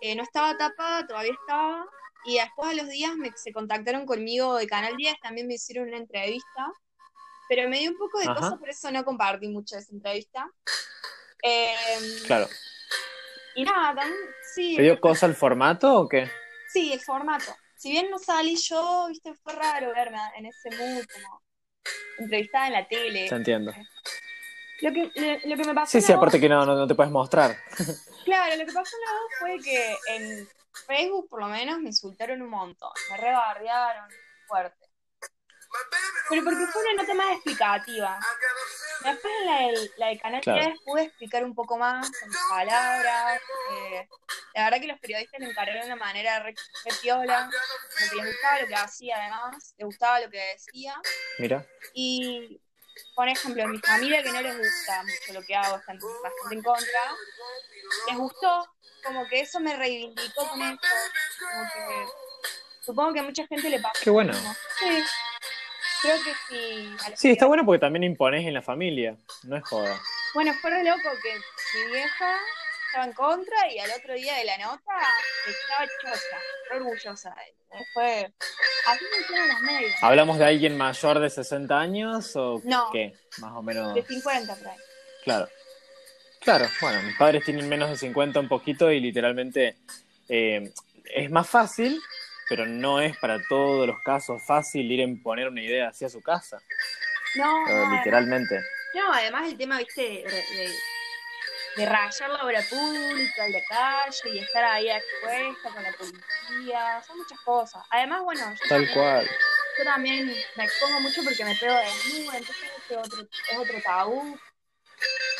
[0.00, 1.86] eh, no estaba tapada, todavía estaba.
[2.24, 5.88] Y después a los días me, se contactaron conmigo de Canal 10, también me hicieron
[5.88, 6.72] una entrevista.
[7.48, 8.34] Pero me dio un poco de Ajá.
[8.40, 10.48] cosa, por eso no compartí mucho esa entrevista.
[11.42, 11.74] Eh,
[12.26, 12.48] Claro.
[13.56, 14.18] y nada, también,
[14.54, 16.30] sí, ¿Te dio cosa el formato o qué?
[16.72, 17.54] Sí, el formato.
[17.76, 21.42] Si bien no salí yo, viste, fue raro verme en ese mood, como
[22.18, 23.28] entrevistada en la tele.
[23.28, 23.72] Se entiendo.
[24.80, 26.86] Lo que, lo, lo que me pasó Sí, sí, aparte voz- que no, no, no
[26.86, 27.56] te puedes mostrar.
[28.24, 30.48] claro, lo que pasó en la voz fue que en
[30.86, 32.90] Facebook, por lo menos, me insultaron un montón.
[33.10, 34.08] Me rebardearon
[34.46, 34.88] fuerte.
[36.28, 38.20] Pero porque fue una nota más explicativa.
[39.04, 40.60] Después la del, la del canal Claro.
[40.66, 43.40] 10 pude explicar un poco más con mis palabras.
[43.72, 44.08] eh,
[44.54, 46.54] la verdad que los periodistas me encararon de una manera re,
[46.84, 50.94] re piola, como que les gustaba lo que hacía además, les gustaba lo que decía.
[51.38, 51.66] Mira.
[51.94, 52.60] Y,
[53.14, 56.62] por ejemplo, mi familia que no les gusta mucho lo que hago, están bastante en
[56.62, 57.16] contra,
[58.08, 58.68] les gustó,
[59.04, 60.86] como que eso me reivindicó con esto,
[61.74, 62.06] que
[62.84, 64.00] supongo que a mucha gente le pasa.
[64.02, 64.32] Qué bueno.
[64.34, 65.04] Sí,
[66.02, 66.96] creo que sí.
[67.04, 69.16] a los Sí, está bueno porque también impones en la familia.
[69.44, 70.00] No es joda.
[70.34, 71.34] Bueno, fue re loco que
[71.78, 72.36] mi vieja
[72.86, 74.92] estaba en contra y al otro día de la nota
[75.46, 76.38] estaba chocha,
[76.70, 77.34] re orgullosa.
[77.94, 78.32] Fue.
[78.86, 79.92] Así los medios.
[80.02, 82.90] ¿Hablamos de alguien mayor de 60 años o No.
[82.92, 83.14] qué?
[83.38, 83.94] Más o menos.
[83.94, 84.76] De 50 por ahí.
[85.24, 85.48] Claro.
[86.42, 89.76] Claro, bueno, mis padres tienen menos de 50 un poquito y literalmente
[90.28, 90.72] eh,
[91.04, 92.00] es más fácil,
[92.48, 96.20] pero no es para todos los casos fácil ir a imponer una idea hacia su
[96.20, 96.60] casa,
[97.36, 98.60] No, eh, literalmente.
[98.94, 100.74] no, además el tema, viste, de, de,
[101.76, 107.02] de rayar la obra pública y la calle y estar ahí expuesta con la policía,
[107.06, 107.82] son muchas cosas.
[107.90, 109.30] Además, bueno, yo Tal también- cual.
[109.78, 110.26] yo también
[110.56, 114.36] me expongo mucho porque me pego desnuda, entonces es otro, es otro tabú.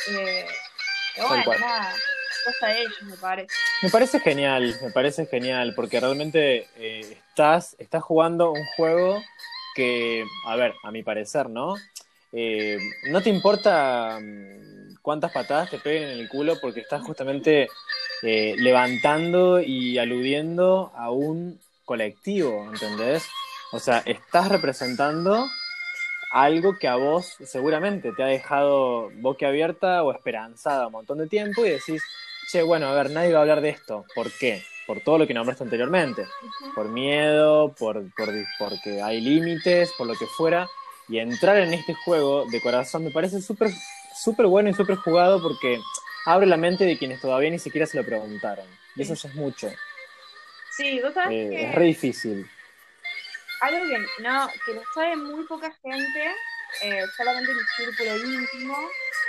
[0.09, 0.45] Eh,
[1.15, 1.59] pero Tal bueno, cual.
[1.61, 1.93] nada,
[2.45, 3.53] cosa de ellos, me parece.
[3.81, 9.23] Me parece genial, me parece genial, porque realmente eh, estás, estás jugando un juego
[9.75, 11.75] que, a ver, a mi parecer, ¿no?
[12.31, 12.77] Eh,
[13.09, 17.67] no te importa mm, cuántas patadas te peguen en el culo porque estás justamente
[18.23, 23.23] eh, levantando y aludiendo a un colectivo, ¿entendés?
[23.71, 25.47] O sea, estás representando
[26.33, 31.63] algo que a vos seguramente te ha dejado boquiabierta o esperanzada un montón de tiempo
[31.63, 32.03] y decís,
[32.51, 34.03] che, bueno, a ver, nadie va a hablar de esto.
[34.15, 34.63] ¿Por qué?
[34.87, 36.25] Por todo lo que nombraste anteriormente.
[36.73, 40.67] Por miedo, por, por, porque hay límites, por lo que fuera.
[41.07, 43.69] Y entrar en este juego de corazón me parece súper
[44.15, 45.79] súper bueno y súper jugado porque
[46.25, 48.65] abre la mente de quienes todavía ni siquiera se lo preguntaron.
[48.95, 49.69] Y eso ya es mucho.
[50.75, 52.49] Sí, vos Eh, que es re difícil.
[53.63, 56.35] Algo que no, que lo sabe muy poca gente,
[56.81, 58.77] eh, solamente mi círculo íntimo,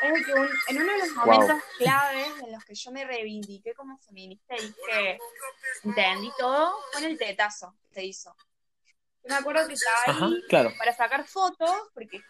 [0.02, 1.26] es que un- en uno de los Wow.
[1.26, 5.18] momentos claves en los que yo me reivindiqué como feminista y que
[5.84, 8.34] entendí todo, fue en el tetazo que se hizo.
[9.22, 10.70] Yo me acuerdo que estaba ahí claro.
[10.76, 12.20] para sacar fotos, porque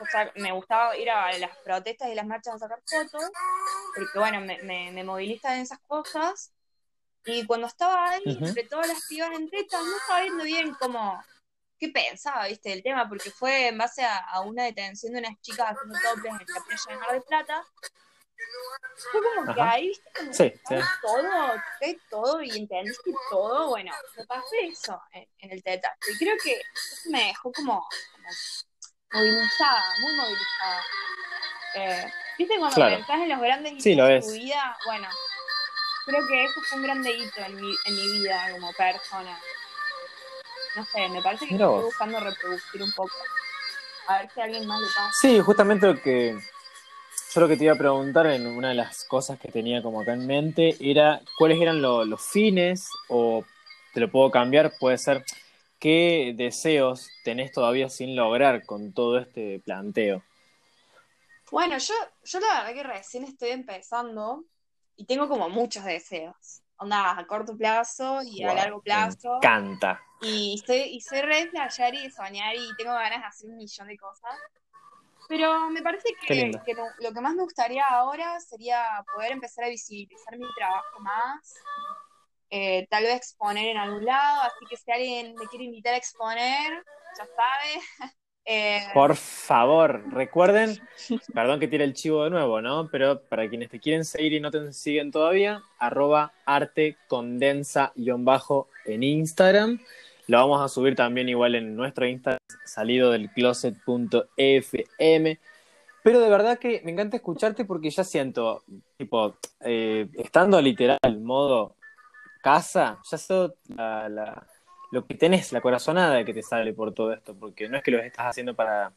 [0.00, 3.30] o sea, me gustaba ir a las protestas y las marchas a sacar fotos,
[3.96, 6.52] porque bueno, me, me, me movilizan esas cosas.
[7.26, 11.24] Y cuando estaba ahí, entre todas las pibas en tetas, no sabiendo bien cómo,
[11.78, 15.40] qué pensaba, viste, del tema, porque fue en base a, a una detención de unas
[15.40, 17.64] chicas haciendo toples en la playa de Mar del Plata.
[19.10, 20.74] Fue como que ahí, viste, como Sí, sí.
[21.02, 21.22] todo,
[21.80, 25.96] toqué todo y entendiste todo, bueno, me pasé eso en, en el tetazo.
[26.12, 28.28] Y creo que eso me dejó como, como
[29.12, 30.82] movilizada, muy movilizada.
[31.76, 32.96] Eh, ¿Viste cuando Claro.
[32.96, 34.76] pensás en los grandes hitos Sí, lo de tu vida?
[34.86, 35.08] Bueno,
[36.06, 39.40] creo que eso fue un grande hito en mi, en mi vida como persona.
[40.76, 41.84] No sé, me parece que estoy vos.
[41.84, 43.14] buscando reproducir un poco.
[44.08, 45.10] A ver si a alguien más le pasa.
[45.20, 46.36] Sí, justamente lo que
[47.32, 50.00] yo lo que te iba a preguntar en una de las cosas que tenía como
[50.00, 53.44] acá en mente era cuáles eran lo- los fines o
[53.92, 55.24] te lo puedo cambiar, puede ser
[55.80, 60.22] qué deseos tenés todavía sin lograr con todo este planteo.
[61.50, 61.94] Bueno, yo,
[62.24, 64.44] yo la verdad que recién estoy empezando
[64.96, 66.62] y tengo como muchos deseos.
[66.84, 69.30] Onda, a corto plazo y a largo plazo.
[69.30, 70.02] Me encanta.
[70.20, 73.56] Y soy, y soy re de y de soñar y tengo ganas de hacer un
[73.56, 74.38] millón de cosas.
[75.26, 79.64] Pero me parece que, que lo, lo que más me gustaría ahora sería poder empezar
[79.64, 81.54] a visibilizar mi trabajo más.
[82.50, 84.42] Eh, tal vez exponer en algún lado.
[84.42, 86.84] Así que si alguien me quiere invitar a exponer,
[87.18, 87.80] ya sabe.
[88.46, 90.78] Eh, Por favor, recuerden,
[91.34, 92.88] perdón que tire el chivo de nuevo, ¿no?
[92.90, 99.02] Pero para quienes te quieren seguir y no te siguen todavía, arroba arte condensa-bajo en
[99.02, 99.80] Instagram.
[100.26, 105.38] Lo vamos a subir también igual en nuestro Instagram, salido del closet.fm.
[106.02, 108.62] Pero de verdad que me encanta escucharte porque ya siento,
[108.98, 111.76] tipo, eh, estando literal, modo
[112.42, 113.16] casa, ya
[113.68, 114.46] la, la,
[114.94, 117.90] lo que tenés, la corazonada que te sale por todo esto, porque no es que
[117.92, 118.92] lo estás haciendo para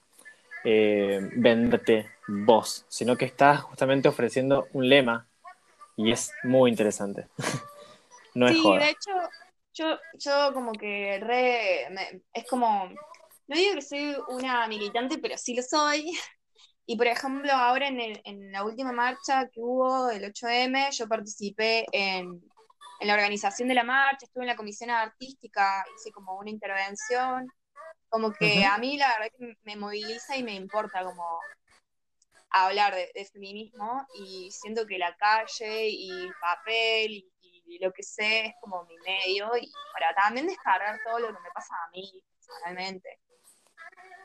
[0.66, 5.28] eh, venderte vos, sino que estás justamente ofreciendo un lema
[5.98, 7.28] y es muy interesante.
[8.36, 8.80] no es sí, joda.
[8.80, 9.12] de hecho,
[9.74, 12.90] yo, yo como que re, me- es como,
[13.48, 16.12] no digo que soy una militante, pero sí lo soy.
[16.90, 21.08] Y por ejemplo, ahora en, el- en la última marcha que hubo, el 8M, yo
[21.08, 22.42] participé en,
[23.00, 27.48] en la organización de la marcha, estuve en la comisión artística, hice como una intervención,
[28.10, 31.40] como que a mí la verdad que me moviliza y me importa como
[32.50, 37.92] hablar de, de feminismo y siento que la calle y el papel y, y lo
[37.92, 41.76] que sé es como mi medio y para también descargar todo lo que me pasa
[41.76, 43.20] a mí personalmente.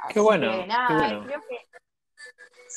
[0.09, 1.27] Qué bueno, que qué bueno.
[1.27, 1.67] creo que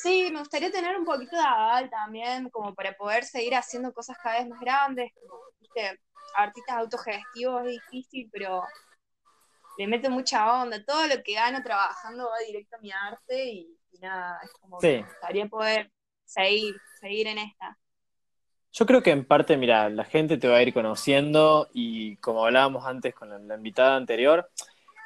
[0.02, 4.16] sí, me gustaría tener un poquito de aval también como para poder seguir haciendo cosas
[4.22, 6.00] cada vez más grandes, como, viste,
[6.34, 8.62] artistas autogestivos es difícil, pero
[9.78, 13.78] le meto mucha onda, todo lo que gano trabajando va directo a mi arte y,
[13.92, 14.88] y nada, es como Sí.
[14.88, 15.92] que me gustaría poder
[16.24, 17.78] seguir, seguir en esta.
[18.72, 22.44] Yo creo que en parte, mira, la gente te va a ir conociendo y como
[22.44, 24.50] hablábamos antes con la, la invitada anterior,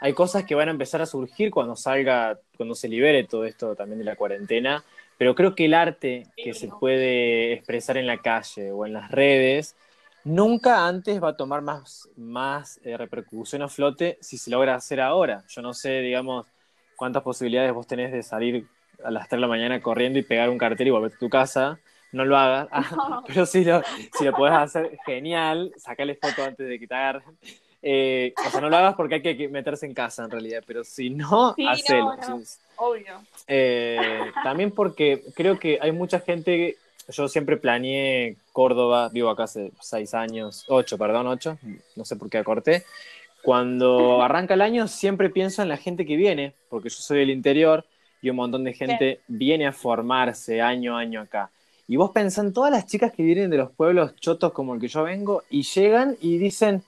[0.01, 3.77] hay cosas que van a empezar a surgir cuando salga, cuando se libere todo esto
[3.77, 4.83] también de la cuarentena,
[5.19, 9.11] pero creo que el arte que se puede expresar en la calle o en las
[9.11, 9.77] redes
[10.25, 15.01] nunca antes va a tomar más, más eh, repercusión a flote si se logra hacer
[15.01, 15.45] ahora.
[15.49, 16.47] Yo no sé, digamos,
[16.97, 18.67] cuántas posibilidades vos tenés de salir
[19.05, 21.29] a las 3 de la mañana corriendo y pegar un cartel y volver a tu
[21.29, 21.79] casa.
[22.13, 22.69] No lo hagas.
[22.97, 23.23] No.
[23.27, 23.83] Pero si lo,
[24.19, 25.73] si lo podés hacer, genial.
[25.77, 27.39] Sacale foto antes de que te agarren.
[27.83, 30.85] Eh, o sea, no lo hagas porque hay que meterse en casa en realidad, pero
[30.85, 32.17] si no, Sí, hacelo.
[32.17, 32.43] no, no.
[32.77, 33.23] Obvio.
[33.47, 36.77] Eh, también porque creo que hay mucha gente.
[37.09, 41.59] Yo siempre planeé Córdoba, vivo acá hace seis años, ocho, perdón, ocho,
[41.97, 42.85] no sé por qué acorté.
[43.43, 47.31] Cuando arranca el año, siempre pienso en la gente que viene, porque yo soy del
[47.31, 47.85] interior
[48.23, 51.51] y un montón de gente viene a formarse año a año acá.
[51.89, 54.81] Y vos pensás en todas las chicas que vienen de los pueblos chotos como el
[54.81, 56.85] que yo vengo y llegan y dicen,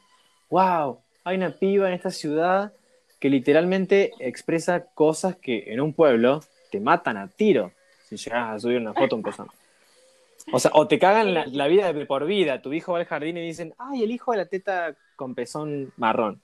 [0.53, 2.75] wow, hay una piba en esta ciudad
[3.19, 6.41] que literalmente expresa cosas que en un pueblo
[6.71, 7.73] te matan a tiro
[8.05, 9.49] si llegas a subir una foto a un pezón.
[10.53, 12.61] O sea, o te cagan la, la vida de por vida.
[12.61, 15.91] Tu hijo va al jardín y dicen, ay, el hijo de la teta con pezón
[15.97, 16.43] marrón.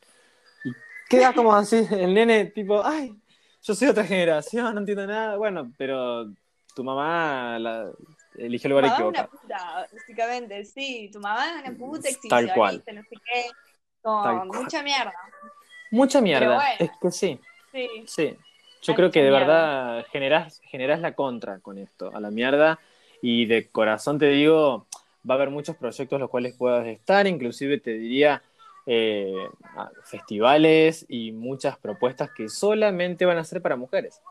[0.64, 0.70] Y
[1.10, 3.14] queda como así, el nene tipo, ay,
[3.62, 5.36] yo soy otra generación, no entiendo nada.
[5.36, 6.30] Bueno, pero
[6.74, 7.90] tu mamá la,
[8.38, 9.28] eligió el lugar una equivocado.
[9.28, 11.10] puta, básicamente, sí.
[11.12, 12.76] Tu mamá es una puta Tal cual.
[12.76, 13.67] exhibicionista, no sé qué.
[14.02, 15.12] Con mucha mierda.
[15.90, 16.54] Mucha mierda.
[16.54, 16.74] bueno.
[16.78, 17.40] Es que sí.
[17.72, 17.88] Sí.
[18.06, 18.36] Sí,
[18.82, 22.30] yo Hay creo que de mucha verdad generás, generás la contra con esto, a la
[22.30, 22.78] mierda,
[23.20, 24.86] y de corazón te digo,
[25.28, 28.42] va a haber muchos proyectos los cuales puedas estar, inclusive te diría
[28.86, 29.34] eh,
[30.04, 34.22] festivales y muchas propuestas que solamente van a ser para mujeres.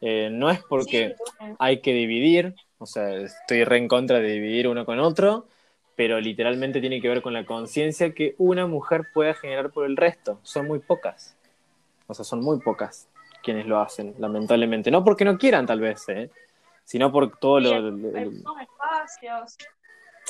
[0.00, 4.30] Eh, no es porque Sí, hay que dividir, o sea, estoy re en contra de
[4.30, 5.46] dividir uno con otro,
[5.96, 9.96] pero literalmente tiene que ver con la conciencia que una mujer pueda generar por el
[9.96, 10.38] resto.
[10.42, 11.34] Son muy pocas.
[12.06, 13.08] O sea, son muy pocas
[13.42, 14.90] quienes lo hacen, lamentablemente.
[14.90, 16.30] No porque no quieran, tal vez, ¿eh?
[16.84, 17.70] sino por todo lo...
[18.60, 19.56] Espacios.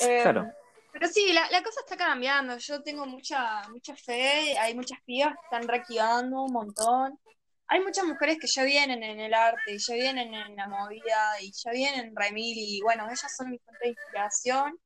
[0.01, 0.47] Eh, Claro.
[0.93, 2.57] Pero sí, la, la cosa está cambiando.
[2.57, 4.57] Yo tengo mucha, mucha fe.
[4.57, 7.19] Hay muchas pibas que están reactivando un montón.
[7.67, 11.41] Hay muchas mujeres que ya vienen en el arte, y ya vienen en la movida,
[11.41, 14.79] y ya vienen en Remil, y bueno, ellas son mi fuente de inspiración.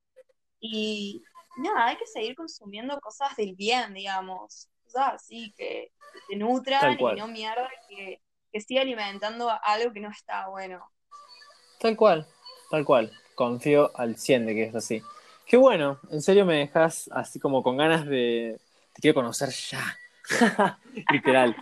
[0.62, 1.24] Y
[1.58, 4.70] nada, hay que seguir consumiendo cosas del bien, digamos.
[4.86, 5.92] Cosas así que
[6.30, 10.90] te nutran y no mierda que, que siga alimentando algo que no está bueno.
[11.80, 12.28] Tal cual,
[12.70, 13.12] tal cual.
[13.36, 15.02] Confío al 100 de que es así.
[15.48, 18.60] Qué bueno, en serio me dejas así como con ganas de...
[18.94, 19.98] Te quiero conocer ya.
[21.12, 21.56] Literal.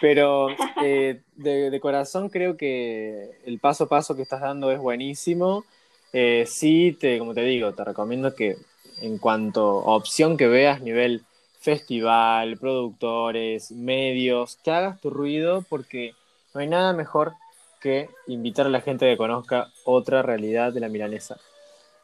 [0.00, 0.48] Pero
[0.82, 5.64] eh, de, de corazón creo que el paso a paso que estás dando es buenísimo.
[6.12, 8.56] Eh, sí, te, como te digo, te recomiendo que
[9.00, 11.24] en cuanto a opción que veas, nivel
[11.60, 16.14] festival, productores, medios, que hagas tu ruido porque
[16.54, 17.34] no hay nada mejor
[17.80, 21.38] que invitar a la gente que conozca otra realidad de la milanesa.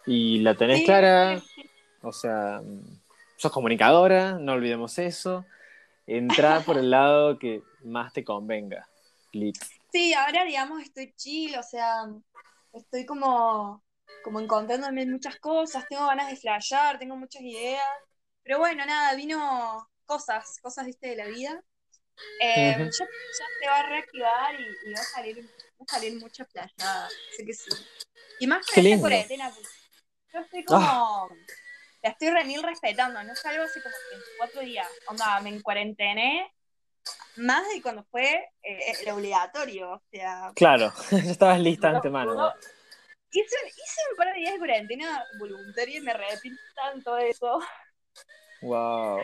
[0.06, 1.42] Y la tenés Sí, clara,
[2.02, 2.62] o sea,
[3.36, 5.44] sos comunicadora, no olvidemos eso.
[6.06, 8.88] Entrá por el lado que más te convenga.
[9.92, 12.08] Sí, ahora digamos estoy chill, o sea,
[12.72, 13.82] estoy como,
[14.22, 17.82] como encontrándome en muchas cosas, tengo ganas de flashear, tengo muchas ideas,
[18.42, 21.62] pero bueno, nada, vino cosas, cosas, viste, de la vida.
[22.40, 22.90] Eh, Ujú.
[22.90, 26.44] ya, ya se va a reactivar y, y va a salir, va a salir mucha
[26.44, 27.70] playada, sé que sí.
[28.40, 29.68] Y más con esta cuarentena, porque
[30.32, 31.28] yo estoy como, Ah.
[32.02, 36.52] la estoy remil respetando, no salgo hace como 24 días, onda, me encuarentené
[37.36, 42.34] más de cuando fue eh, el obligatorio, o sea, Claro, ya estabas lista No, antemano.
[42.34, 42.52] no.
[43.32, 47.60] Hice, hice un par de días de cuarentena voluntaria y me arrepiento tanto de eso.
[48.62, 49.20] Wow.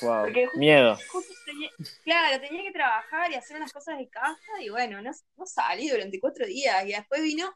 [0.00, 0.24] Wow.
[0.24, 0.96] Porque Miedo.
[1.10, 1.70] Justo tenía,
[2.04, 5.88] claro, tenía que trabajar y hacer unas cosas de casa y bueno, no, no salí
[5.88, 7.52] durante cuatro días y después vino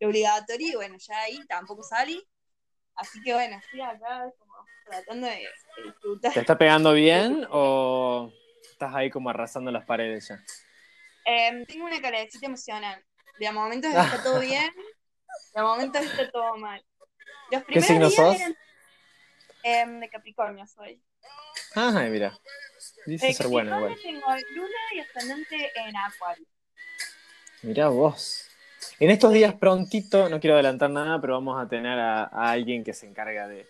[0.00, 2.22] lo obligatorio y bueno, ya ahí tampoco salí.
[2.96, 4.54] Así que bueno, estoy acá como
[4.86, 5.36] tratando de,
[5.76, 6.32] de disfrutar.
[6.32, 8.32] ¿Te está pegando bien o
[8.68, 10.42] estás ahí como arrasando las paredes ya?
[11.24, 13.02] Em, tengo una carecita emocional.
[13.38, 14.70] De momentos está todo bien,
[15.54, 16.82] de momentos está todo mal.
[17.50, 18.36] Los ¿Qué signo días sos?
[18.36, 18.56] eran
[19.62, 21.00] em, de Capricornio soy.
[21.74, 22.36] Ay, mira.
[23.06, 23.96] Dice ser bueno igual.
[24.02, 26.46] tengo luna y ascendente en Acuario.
[27.62, 28.48] Mirá vos.
[28.98, 32.84] En estos días prontito, no quiero adelantar nada, pero vamos a tener a, a alguien
[32.84, 33.66] que se encarga de,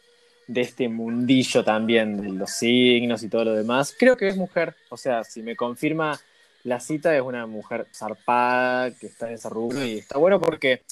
[0.46, 3.94] de este mundillo también, de los signos y todo lo demás.
[3.98, 6.18] Creo que es mujer, o sea, si me confirma
[6.64, 10.82] la cita, es una mujer zarpada, que está en ese rubro y está bueno porque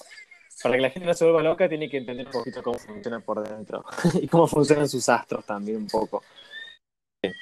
[0.62, 3.20] para que la gente no se vuelva loca tiene que entender un poquito cómo funciona
[3.20, 3.84] por dentro
[4.14, 6.22] y cómo funcionan sus astros también un poco.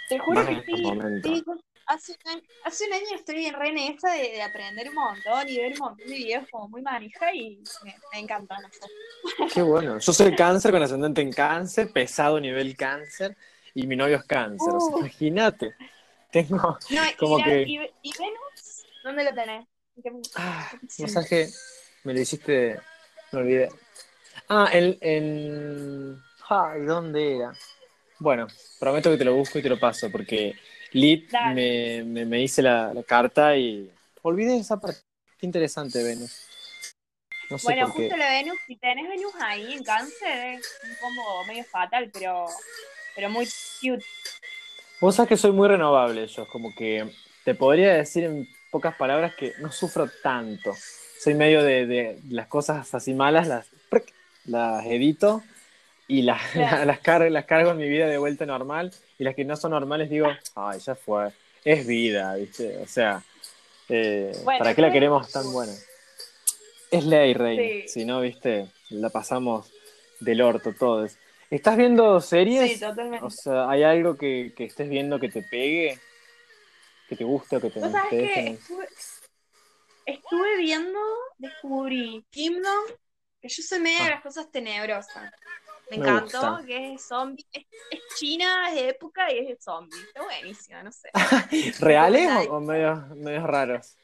[0.09, 0.77] Te juro que sí.
[0.77, 1.45] sí,
[1.87, 5.49] hace, un año, hace un año estoy re en esa de, de aprender un montón
[5.49, 8.59] y ver un montón de videos como muy manija y me, me encanta.
[8.61, 9.49] no sé.
[9.55, 9.99] Qué bueno.
[9.99, 13.37] Yo soy cáncer con ascendente en cáncer, pesado nivel cáncer,
[13.75, 14.69] y mi novio es cáncer.
[14.75, 14.99] O sea, Uh.
[15.01, 15.75] imagínate.
[16.31, 16.79] Tengo.
[16.91, 19.67] No, y, Como la- que- y, y Venus, ¿dónde lo tenés?
[19.97, 21.49] ¿En qué- Ah, masaje.
[22.05, 22.79] Me lo hiciste.
[23.33, 23.69] Me olvidé.
[24.49, 24.99] Ah, en.
[25.01, 26.23] en...
[26.49, 27.53] Ay, ¿dónde era?
[28.19, 30.55] Bueno, prometo que te lo busco y te lo paso, porque
[30.93, 33.91] Lit me, me, me hice la, la carta y.
[34.23, 35.01] Olvidé esa parte.
[35.39, 36.47] Qué interesante, Venus.
[37.49, 41.45] No sé Bueno, justo la Venus, si tenés Venus ahí en cáncer, es un combo
[41.45, 42.47] medio fatal, pero,
[43.15, 43.49] pero muy
[43.81, 44.05] cute.
[45.01, 47.11] Vos sabés que soy muy renovable yo, como que
[47.45, 50.75] te podría decir en pocas palabras que no sufro tanto.
[51.23, 53.67] Soy medio de, de las cosas así malas, las,
[54.47, 55.43] las edito
[56.09, 56.87] y las, Claro.
[56.87, 59.73] las, cargo, las cargo en mi vida de vuelta normal y las que no son
[59.73, 61.31] normales digo, ay, ya fue,
[61.63, 62.79] es vida, ¿viste?
[62.79, 63.23] O sea,
[63.91, 65.73] eh, Bueno, ¿para qué la queremos tan buena?
[66.91, 67.83] Es ley, rey.
[67.83, 67.89] Sí.
[67.89, 68.69] Si no, ¿viste?
[68.89, 69.71] La pasamos
[70.21, 71.17] del orto todos.
[71.51, 72.73] ¿Estás viendo series?
[72.73, 73.27] Sí, totalmente.
[73.27, 75.99] O sea, ¿hay algo que, que estés viendo que te pegue?
[77.11, 78.59] ¿Que te guste o que te ¿Vos sabés que deje?
[80.07, 80.99] Estuve, viendo,
[81.39, 82.85] descubrí Kingdom,
[83.41, 84.11] que yo soy media de Ah.
[84.15, 85.31] las cosas tenebrosas.
[85.91, 86.67] Me, Me encantó, gusta.
[86.67, 89.99] que es zombie, es, es china, es de época y es de zombie.
[90.01, 91.11] Está buenísima, no sé.
[91.81, 93.97] ¿Reales o, o medios, medios raros?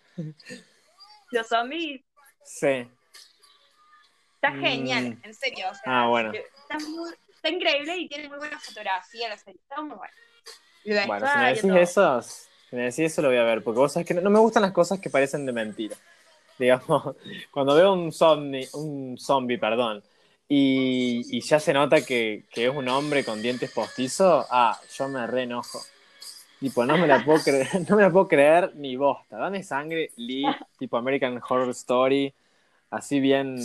[1.30, 2.02] Los zombies
[2.44, 2.88] Sí.
[4.36, 4.60] está Mm.
[4.60, 5.68] genial, en serio.
[5.70, 6.32] o sea, Ah, bueno.
[6.32, 9.60] Está, muy- está increíble y tiene muy buena fotografía la serie.
[9.60, 11.06] Está muy buena.
[11.06, 12.20] Bueno, si me decís eso,
[12.68, 14.62] si me decís eso lo voy a ver, porque vos sabés que no, me gustan
[14.62, 15.96] las cosas que parecen de mentira.
[16.58, 17.16] Digamos,
[17.50, 20.02] cuando veo un zombie, un zombie, perdón,
[20.48, 25.08] y, y ya se nota que, que es un hombre con dientes postizos, ah, yo
[25.08, 25.80] me re enojo.
[26.60, 29.36] Tipo, no me la puedo creer, no me la puedo creer ni bosta.
[29.36, 30.46] Dame sangre, Lee,
[30.78, 32.32] tipo American Horror Story,
[32.90, 33.56] así bien,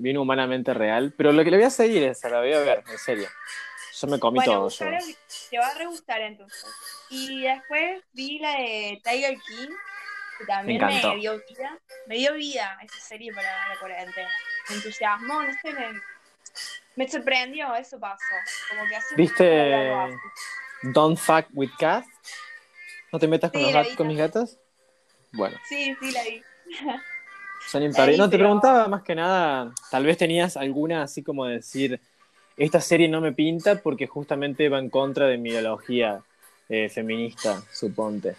[0.00, 1.12] bien humanamente real.
[1.16, 3.28] Pero lo que le voy a seguir es, la voy a ver, en serio.
[4.00, 4.68] Yo me comí Bueno, todo.
[4.68, 4.86] yo.
[4.86, 4.98] buscalo,
[5.50, 6.64] te va a re gustar entonces.
[7.10, 9.68] Y después vi la de Tiger King,
[10.38, 11.78] que también Me dio vida.
[12.06, 14.28] Me dio vida esa serie para la cuarentena.
[14.68, 16.00] Me entusiasmó, no sé, me,
[16.96, 18.22] me sorprendió, eso pasó.
[18.70, 19.92] Como que hace ¿Viste?
[20.82, 22.06] Don't fuck with cats.
[23.12, 24.58] ¿No te metas con, los vi con mis gatos?
[25.32, 26.42] Bueno, Sí, sí, la vi.
[27.68, 27.82] son
[28.18, 32.00] No, te preguntaba más que nada, tal vez tenías alguna así como decir,
[32.58, 36.20] esta serie no me pinta porque justamente va en contra de mi ideología
[36.68, 38.36] eh, feminista, suponte.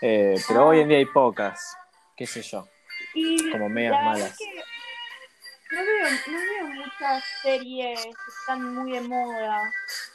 [0.00, 1.76] Eh, pero hoy en día hay pocas,
[2.16, 2.66] qué sé yo.
[3.14, 4.30] Y Como medias malas.
[4.30, 8.10] es que no veo, no veo muchas series que
[8.40, 9.60] están muy de moda.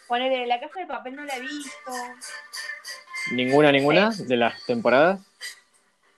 [0.07, 1.91] Ponele, La Casa de Papel no la he visto.
[3.33, 5.19] ¿Ninguna, ninguna de las temporadas?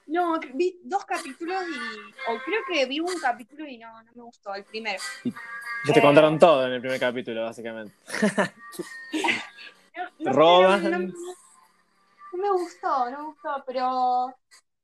[0.07, 2.31] No, vi dos capítulos y.
[2.31, 5.01] O creo que vi un capítulo y no, no me gustó, el primero.
[5.85, 6.01] Ya te Eh.
[6.01, 7.95] contaron todo en el primer capítulo, básicamente.
[9.95, 10.83] No, no sé, Roban.
[10.83, 11.13] No, no-
[12.33, 14.35] no me gustó, no me gustó, pero.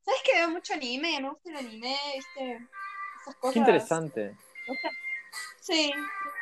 [0.05, 1.19] ¿Sabes que veo mucho anime?
[1.19, 2.67] Me gusta el anime, ¿viste?
[3.21, 3.53] Esas cosas.
[3.53, 4.37] Qué interesante.
[5.59, 5.91] Sí,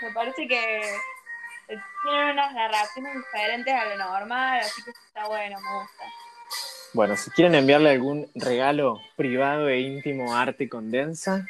[0.01, 5.57] me parece que eh, tienen unas narraciones diferentes a lo normal, así que está bueno,
[5.61, 6.03] me gusta.
[6.97, 11.45] Bueno, si quieren enviarle algún regalo privado e íntimo a Arte Condensa,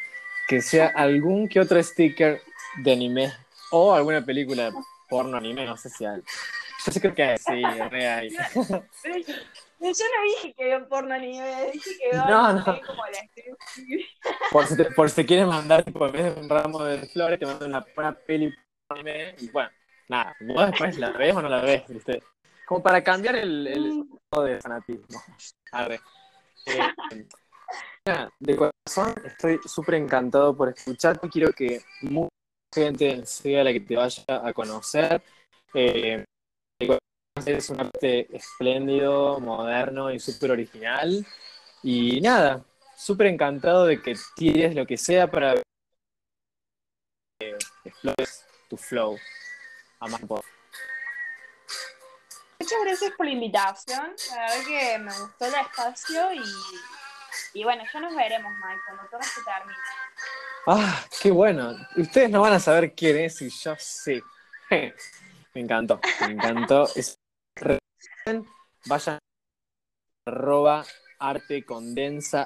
[0.45, 2.41] que sea algún que otro sticker
[2.83, 3.31] de anime
[3.71, 4.73] o alguna película
[5.07, 6.19] porno anime, no sé si hay.
[6.85, 8.29] Yo sí creo que hay, sí, re hay.
[8.29, 8.37] Yo,
[9.79, 9.93] no
[10.25, 12.65] dije que veo porno anime, dije que No, no.
[12.65, 13.19] como la
[14.51, 17.07] Por si te, por si te quieren mandar, tipo, en vez de un ramo de
[17.07, 18.53] flores, te mandan una, una peli
[18.89, 19.69] anime y bueno,
[20.09, 22.21] nada, vos después la ves o no la ves, ¿viste?
[22.67, 25.21] Como para cambiar el, el estado de fanatismo.
[25.71, 26.01] A ver.
[26.65, 27.25] Eh,
[28.39, 31.29] de corazón estoy súper encantado por escucharte.
[31.29, 32.27] Quiero que mucha
[32.75, 35.21] gente sea la que te vaya a conocer.
[35.73, 36.25] Eh,
[36.77, 37.03] de corazón
[37.45, 41.25] es un arte espléndido, moderno y súper original.
[41.83, 42.65] Y nada,
[42.97, 45.55] súper encantado de que tires lo que sea para
[47.39, 49.17] que explores tu flow.
[50.01, 50.56] A más por-
[52.67, 54.13] Muchas gracias por la invitación.
[54.35, 56.41] La verdad que me gustó el espacio y,
[57.61, 59.77] y bueno, ya nos veremos, Mike, cuando todo se termine.
[60.67, 61.77] Ah, qué bueno.
[61.95, 64.21] Ustedes no van a saber quién es y yo sí.
[64.69, 66.89] Me encantó, me encantó.
[66.93, 67.17] Es-
[68.85, 69.17] Vayan
[70.25, 70.85] arroba
[71.19, 71.65] arte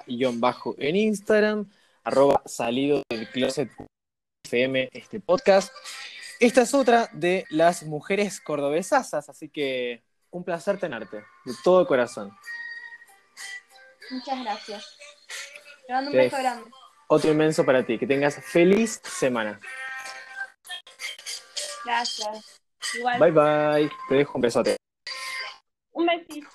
[0.06, 1.68] guion bajo en Instagram,
[2.04, 3.72] arroba salido del closet
[4.46, 5.74] FM este podcast.
[6.40, 12.36] Esta es otra de las mujeres cordobesasas, así que un placer tenerte, de todo corazón.
[14.10, 14.98] Muchas gracias.
[15.88, 16.72] Te mando un beso grande.
[17.08, 19.60] Otro inmenso para ti, que tengas feliz semana.
[21.86, 22.62] Gracias.
[22.94, 23.20] Igual.
[23.20, 24.78] Bye bye, te dejo un besote.
[25.92, 26.50] Un besito.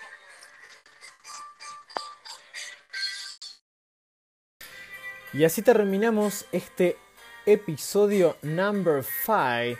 [5.33, 6.97] Y así terminamos este
[7.45, 9.79] episodio number 5.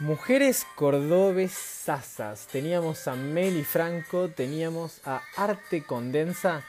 [0.00, 2.46] Mujeres cordobesasas.
[2.46, 6.64] Teníamos a Meli Franco, teníamos a Arte Condensa.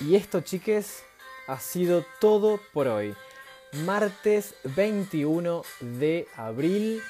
[0.00, 1.04] Y esto, chiques,
[1.48, 3.14] ha sido todo por hoy.
[3.84, 7.02] Martes 21 de abril.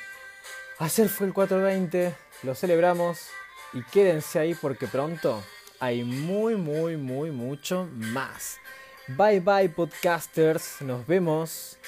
[0.80, 2.12] Ayer fue el 420,
[2.42, 3.28] lo celebramos.
[3.72, 5.44] Y quédense ahí porque pronto
[5.78, 8.58] hay muy, muy, muy, mucho más.
[9.06, 11.78] Bye bye podcasters, nos vemos.